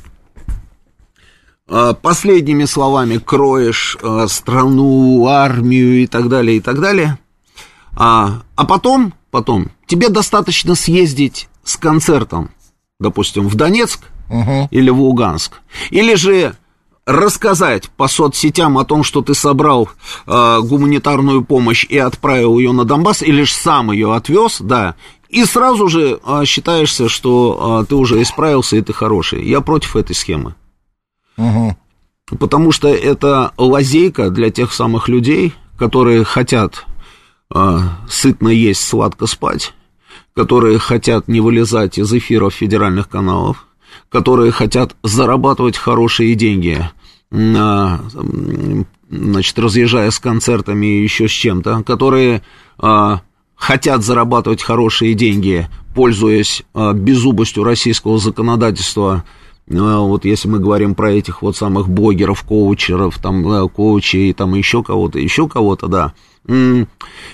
[1.67, 7.17] а, последними словами кроешь а, страну, армию и так далее, и так далее.
[7.95, 12.51] А, а потом, потом, тебе достаточно съездить с концертом,
[12.99, 14.67] допустим, в Донецк Мгм.
[14.71, 15.53] или в Луганск,
[15.89, 16.55] или же
[17.07, 19.89] рассказать по соцсетям о том, что ты собрал
[20.27, 24.95] э, гуманитарную помощь и отправил ее на Донбасс, или же сам ее отвез, да,
[25.29, 29.47] и сразу же э, считаешься, что э, ты уже исправился и ты хороший.
[29.47, 30.55] Я против этой схемы.
[31.37, 31.77] Мгм.
[32.39, 36.85] Потому что это лазейка для тех самых людей, которые хотят
[37.53, 37.79] э,
[38.09, 39.73] сытно есть, сладко спать,
[40.35, 43.66] которые хотят не вылезать из эфиров федеральных каналов,
[44.09, 46.89] которые хотят зарабатывать хорошие деньги,
[49.09, 52.41] значит, разъезжая с концертами и еще с чем-то, которые
[52.81, 53.15] э,
[53.55, 59.23] хотят зарабатывать хорошие деньги, пользуясь э, беззубостью российского законодательства,
[59.67, 64.83] э, вот если мы говорим про этих вот самых блогеров, коучеров, там, коучей, там еще
[64.83, 66.13] кого-то, еще кого-то, да.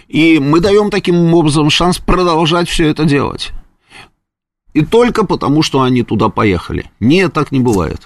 [0.07, 3.51] И мы даем таким образом шанс продолжать все это делать.
[4.73, 6.89] И только потому, что они туда поехали.
[6.99, 8.01] Нет, так не бывает.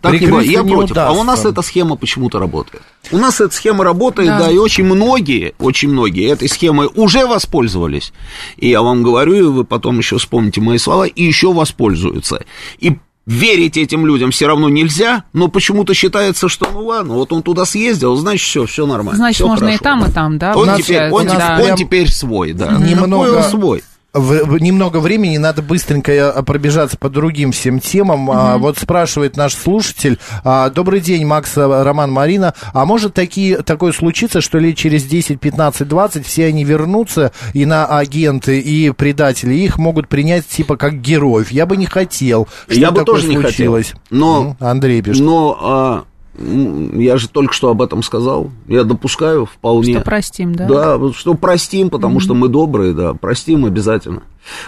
[0.00, 0.48] Так не бывает.
[0.50, 0.96] Я не против.
[0.96, 1.24] А у удастся.
[1.24, 2.82] нас эта схема почему-то работает.
[3.12, 4.38] У нас эта схема работает, Да.
[4.40, 4.50] да.
[4.50, 8.12] и очень многие, очень многие этой схемой уже воспользовались.
[8.56, 12.44] И я вам говорю, и вы потом еще вспомните мои слова, и еще воспользуются.
[12.78, 12.96] И
[13.26, 17.66] верить этим людям все равно нельзя, но почему-то считается, что ну ладно, вот он туда
[17.66, 19.18] съездил, значит, все, все нормально.
[19.18, 19.84] Значит, всё можно и хорошо.
[19.84, 20.56] там, и там, да?
[20.56, 21.60] Он, теперь, он, да.
[21.62, 22.72] он теперь свой, да.
[22.78, 23.82] немного- Какой он свой?
[24.18, 28.30] В- немного времени, надо быстренько э, пробежаться по другим всем темам.
[28.30, 30.18] А, вот спрашивает наш слушатель.
[30.44, 32.54] а, Добрый день, Макс, э, Роман, Марина.
[32.72, 37.64] А может такие, такое случиться, что лет через 10, 15, 20 все они вернутся, и
[37.66, 41.50] на агенты, и предатели их могут принять типа как героев?
[41.50, 43.48] Я бы не хотел, чтобы Я бы тоже не хотел.
[43.48, 43.92] случилось.
[44.10, 45.22] Но- М, Андрей пишет.
[45.22, 46.04] Но а,
[46.38, 48.50] я же только что об этом сказал.
[48.66, 49.94] Я допускаю вполне.
[49.94, 50.66] Что простим, да?
[50.66, 54.22] Да, что простим, потому что мы добрые, да, простим обязательно.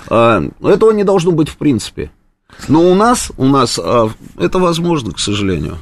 [0.09, 2.11] А, этого не должно быть в принципе.
[2.69, 5.79] Но у нас, у нас а, это возможно, к сожалению.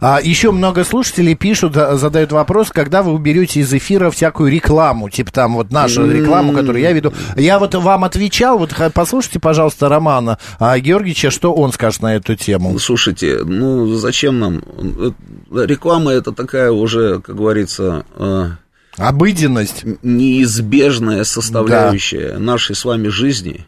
[0.00, 5.32] А, еще много слушателей пишут, задают вопрос, когда вы уберете из эфира всякую рекламу, типа
[5.32, 7.12] там вот нашу рекламу, которую я веду.
[7.36, 12.34] Я вот вам отвечал, вот послушайте, пожалуйста, Романа а, Георгиевича, что он скажет на эту
[12.34, 12.78] тему.
[12.78, 14.62] Слушайте, ну зачем нам?
[14.78, 15.10] Э,
[15.66, 18.52] Реклама это такая уже, как говорится, а,
[18.96, 19.84] Обыденность.
[20.02, 23.66] неизбежная составляющая нашей с вами жизни.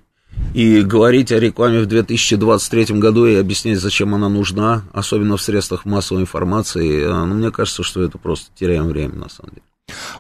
[0.55, 5.84] И говорить о рекламе в 2023 году и объяснять, зачем она нужна, особенно в средствах
[5.84, 9.62] массовой информации, э, ну, мне кажется, что это просто теряем время, на самом деле.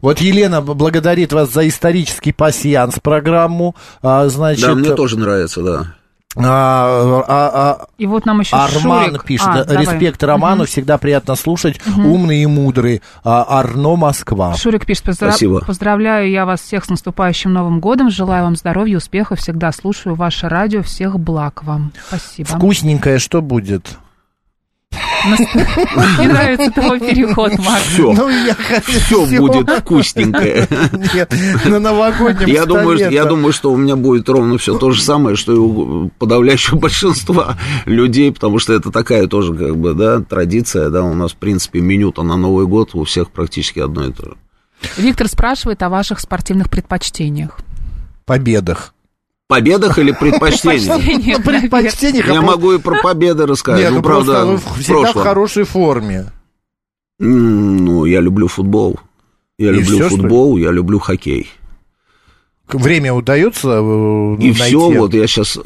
[0.00, 3.74] Вот Елена благодарит вас за исторический пассианс программу.
[4.02, 5.94] А, значит, да, мне тоже нравится, да.
[6.36, 7.50] А, а,
[7.82, 9.24] а, И вот нам еще Арман Шурик.
[9.24, 9.82] пишет, А, да, давай.
[9.84, 13.02] респект Роману, всегда приятно слушать, умный и мудрый.
[13.24, 14.54] А, Арно Москва.
[14.54, 15.64] Шурик пишет, «Поздра- Спасибо.
[15.64, 20.48] поздравляю я вас всех с наступающим Новым годом, желаю вам здоровья, успехов, всегда слушаю ваше
[20.48, 21.92] радио, всех благ вам.
[22.08, 22.48] Спасибо.
[22.48, 23.96] Вкусненькое что будет?
[25.24, 27.82] Мне нравится твой переход, Макс.
[27.82, 30.66] Все, Ну, я все будет вкусненькое.
[31.14, 35.02] Нет, на новогоднем Я думаю, я думаю, что у меня будет ровно все то же
[35.02, 40.20] самое, что и у подавляющего большинства людей, потому что это такая тоже, как бы, да,
[40.20, 44.12] традиция, да, у нас, в принципе, меню-то на Новый год у всех практически одно и
[44.12, 44.36] то же.
[44.96, 47.58] Виктор спрашивает о ваших спортивных предпочтениях.
[48.24, 48.94] победах.
[49.48, 50.98] Победах или предпочтениях?
[50.98, 52.26] Предпочтениях, Предпочтениях.
[52.26, 53.80] Я а могу и про победы рассказать.
[53.80, 56.26] Нет, ну, ну правда, в всегда в хорошей форме.
[57.18, 59.00] Ну, я люблю футбол.
[59.58, 61.50] Я И люблю футбол, я люблю хоккей.
[62.70, 64.52] Время удается э, И найти?
[64.52, 65.58] все, вот я сейчас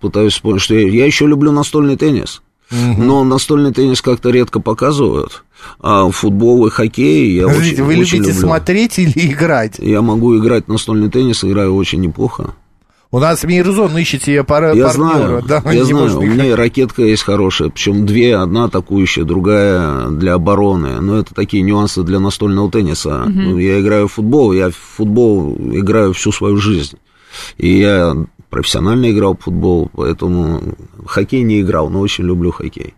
[0.00, 2.42] пытаюсь вспомнить, что я, я еще люблю настольный теннис.
[2.70, 5.44] Но настольный теннис как-то редко показывают.
[5.80, 8.46] А футбол и хоккей я Подождите, очень, вы очень любите люблю.
[8.46, 9.78] смотреть или играть?
[9.78, 12.54] Я могу играть в настольный теннис, играю очень неплохо.
[13.14, 15.12] У нас Мейрзон ищете пара, Я партнера.
[15.12, 19.24] знаю, да, я не знаю, у меня и ракетка есть хорошая, причем две, одна атакующая,
[19.24, 20.98] другая для обороны.
[21.02, 23.24] Но это такие нюансы для настольного тенниса.
[23.26, 26.96] Ну, Я играю в футбол, я в футбол играю всю свою жизнь.
[27.58, 28.16] И я
[28.48, 30.62] профессионально играл в футбол, поэтому
[31.06, 32.94] хоккей не играл, но очень люблю хоккей.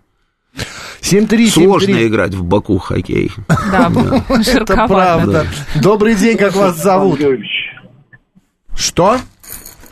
[1.01, 2.07] 7-3, Сложно 7-3.
[2.07, 3.33] играть в Баку хоккей.
[3.49, 3.91] Да,
[4.47, 5.45] Это правда.
[5.83, 7.21] Добрый день, как вас зовут?
[8.77, 9.19] Что?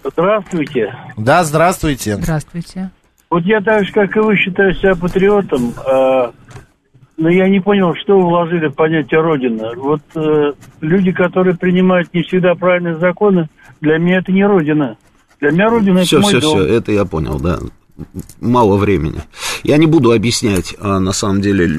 [0.04, 0.94] Здравствуйте.
[1.16, 2.16] Да, здравствуйте.
[2.16, 2.90] Здравствуйте.
[3.30, 6.32] Вот я так же, как и вы, считаю себя патриотом, а,
[7.16, 9.72] но я не понял, что вы вложили в понятие Родина.
[9.76, 13.48] Вот э, люди, которые принимают не всегда правильные законы,
[13.80, 14.96] для меня это не Родина.
[15.40, 16.58] Для меня Родина Все, это мой все, дом.
[16.58, 17.58] все, это я понял, да.
[18.40, 19.20] Мало времени.
[19.62, 21.78] Я не буду объяснять, а, на самом деле,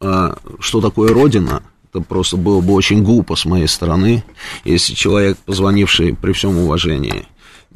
[0.00, 1.62] а, что такое Родина.
[1.92, 4.22] Это просто было бы очень глупо с моей стороны,
[4.64, 7.26] если человек, позвонивший при всем уважении,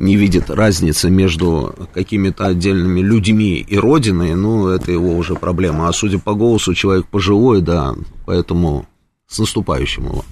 [0.01, 5.89] не видит разницы между какими-то отдельными людьми и Родиной, ну, это его уже проблема.
[5.89, 7.95] А судя по голосу, человек пожилой, да,
[8.25, 8.87] поэтому
[9.29, 10.25] с наступающим его.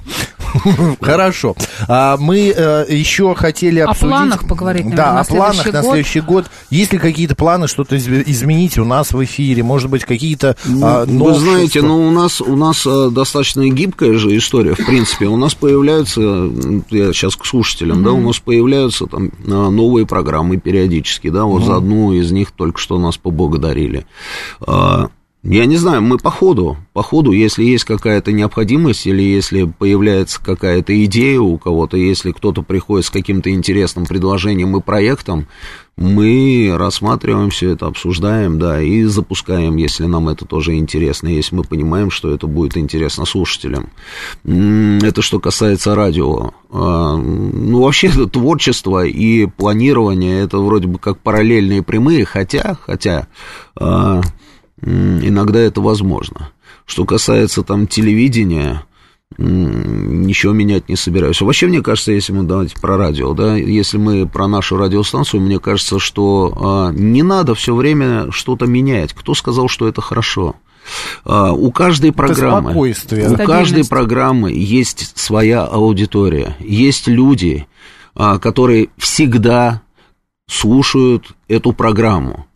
[1.00, 1.54] Хорошо.
[1.86, 4.10] А, мы э, еще хотели О обсудить...
[4.10, 5.90] планах поговорить, наверное, Да, на о планах следующий на год.
[5.92, 6.46] следующий год.
[6.70, 9.62] Есть ли какие-то планы что-то изменить у нас в эфире?
[9.62, 11.50] Может быть, какие-то а, Вы новшества?
[11.50, 15.26] знаете, ну у нас у нас э, достаточно гибкая же история, в принципе.
[15.26, 20.06] У нас появляются, м, я сейчас к слушателям, да, у нас появляются там э, новые
[20.06, 24.06] программы периодически, да, вот за одну из них только что нас поблагодарили.
[24.66, 25.08] А,
[25.44, 30.42] Я не знаю, мы по ходу, по ходу, если есть какая-то необходимость или если появляется
[30.42, 35.46] какая-то идея у кого-то, если кто-то приходит с каким-то интересным предложением и проектом,
[35.96, 41.62] мы рассматриваем все это, обсуждаем, да, и запускаем, если нам это тоже интересно, если мы
[41.62, 43.90] понимаем, что это будет интересно слушателям.
[44.44, 46.52] Это что касается радио.
[46.70, 53.28] А, Ну, вообще, это творчество и планирование, это вроде бы как параллельные прямые, хотя, хотя,
[53.76, 54.20] а,
[54.82, 56.50] иногда это возможно.
[56.86, 58.84] Что касается там телевидения,
[59.36, 61.40] ничего менять не собираюсь.
[61.40, 65.58] Вообще, мне кажется, если мы давайте про радио, да, если мы про нашу радиостанцию, мне
[65.58, 69.12] кажется, что а, не надо все время что-то менять.
[69.12, 70.56] Кто сказал, что это хорошо?
[71.24, 77.66] А, у каждой программы, у каждой программы есть своя аудитория, есть люди,
[78.14, 79.82] а, которые всегда
[80.48, 82.47] слушают эту программу.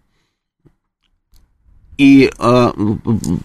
[1.98, 2.72] И а,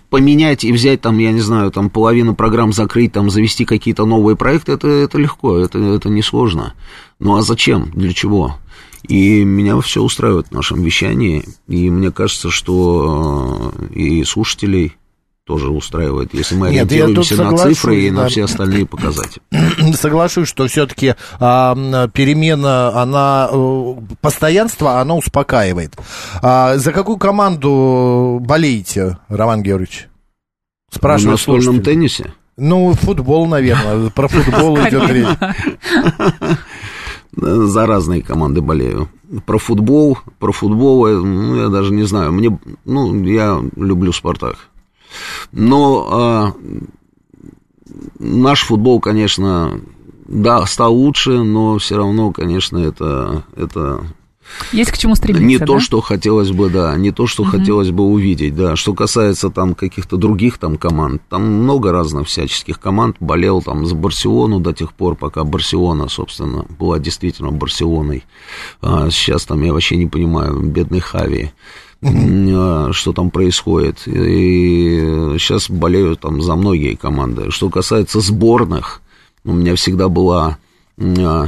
[0.09, 4.35] поменять и взять там, я не знаю, там половину программ закрыть, там завести какие-то новые
[4.35, 6.73] проекты, это, это легко, это, это несложно.
[7.19, 7.91] Ну а зачем?
[7.93, 8.57] Для чего?
[9.07, 14.97] И меня все устраивает в нашем вещании, и мне кажется, что э, и слушателей
[15.47, 18.23] тоже устраивает, если мы Нет, ориентируемся на соглашусь, цифры и да.
[18.23, 19.41] на все остальные показатели.
[19.95, 25.95] Соглашусь, что все-таки перемена, она э, постоянство, она успокаивает.
[26.41, 30.09] А, за какую команду болеете, Роман Георгиевич?
[30.91, 34.09] В Спрашиваю настольном теннисе Ну, футбол, наверное.
[34.09, 35.27] Про футбол идет речь.
[37.37, 39.09] за разные команды болею.
[39.45, 42.31] Про футбол, про футбол, э, ну, я даже не знаю.
[42.31, 44.69] Мне, ну, я люблю Спартак.
[45.51, 46.53] Но а,
[48.19, 49.79] наш футбол, конечно,
[50.27, 54.01] да, стал лучше, но все равно, конечно, это, это
[54.71, 55.65] Есть к чему стремиться, не да?
[55.65, 58.75] то, что хотелось бы, да, не то, что хотелось бы увидеть, да.
[58.75, 63.17] Что касается там каких-то других там команд, там много разных всяческих команд.
[63.19, 68.23] Болел там за Барселону до тех пор, пока Барселона, собственно, была действительно Барселоной.
[68.81, 71.51] А сейчас там я вообще не понимаю, бедный Хави.
[72.03, 74.07] а, Что там происходит.
[74.07, 77.51] И сейчас болею там за многие команды.
[77.51, 79.01] Что касается сборных,
[79.45, 80.57] у меня всегда была
[80.99, 81.47] а,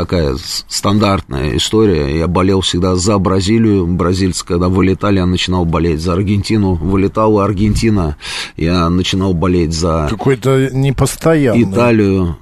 [0.00, 0.36] такая
[0.68, 2.18] стандартная история.
[2.18, 3.86] Я болел всегда за Бразилию.
[3.86, 6.74] Бразильцы, когда вылетали, я начинал болеть за Аргентину.
[6.74, 8.16] Вылетала Аргентина,
[8.56, 11.64] я начинал болеть за Какой-то непостоянный.
[11.64, 12.36] Италию.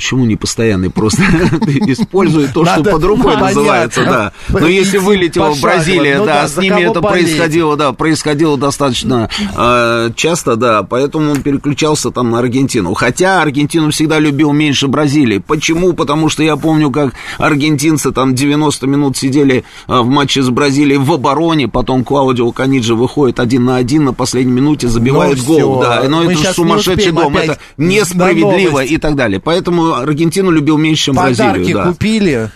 [0.00, 0.88] Почему не постоянный?
[0.88, 1.22] Просто
[1.86, 4.32] используй то, что под рукой называется, да.
[4.48, 5.54] Но если вылетела.
[5.60, 11.42] Бразилия, Ну да, с ними это происходило, да, происходило достаточно э, часто, да, поэтому он
[11.42, 12.94] переключался там на Аргентину.
[12.94, 15.36] Хотя Аргентину всегда любил меньше Бразилии.
[15.36, 15.92] Почему?
[15.92, 20.98] Потому что я помню, как аргентинцы там 90 минут сидели э, в матче с Бразилией
[20.98, 25.80] в обороне, потом Клаудио Каниджи выходит один на один на последней минуте, забивает Ну, гол,
[25.82, 29.40] да, но это сумасшедший дом, это несправедливо и так далее.
[29.40, 31.84] Поэтому Аргентину любил меньше, чем Подарки Бразилию, да.
[31.86, 32.50] купили?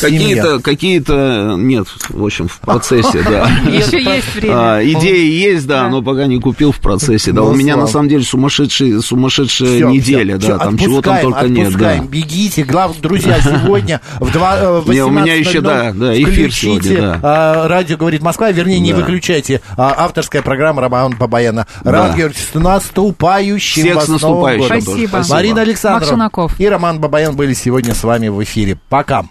[0.00, 3.46] Какие-то, какие-то, нет, в общем, в процессе, да.
[3.70, 4.54] Еще есть время.
[4.54, 7.32] А, идеи есть, да, но пока не купил в процессе.
[7.32, 11.48] Да, Ну, у меня на самом деле сумасшедшая, сумасшедшая неделя, да, там чего там только
[11.48, 11.98] нет, да.
[11.98, 16.14] Бегите, главное, друзья, сегодня в два- э, в Не, у меня 18:00 еще, да, да,
[16.14, 17.20] эфир включите, сегодня, да.
[17.22, 19.60] а, радио говорит Москва, вернее, не выключайте.
[19.76, 21.66] А, авторская программа Романа Бабаяна.
[21.82, 24.66] Роман Георгиевич, с наступающим Всех вас с наступающим.
[24.66, 25.24] Спасибо.
[25.28, 25.64] Марина
[26.04, 26.58] Шунаков.
[26.60, 28.78] и Роман Бабаян были сегодня с вами в эфире.
[28.88, 29.24] Пока.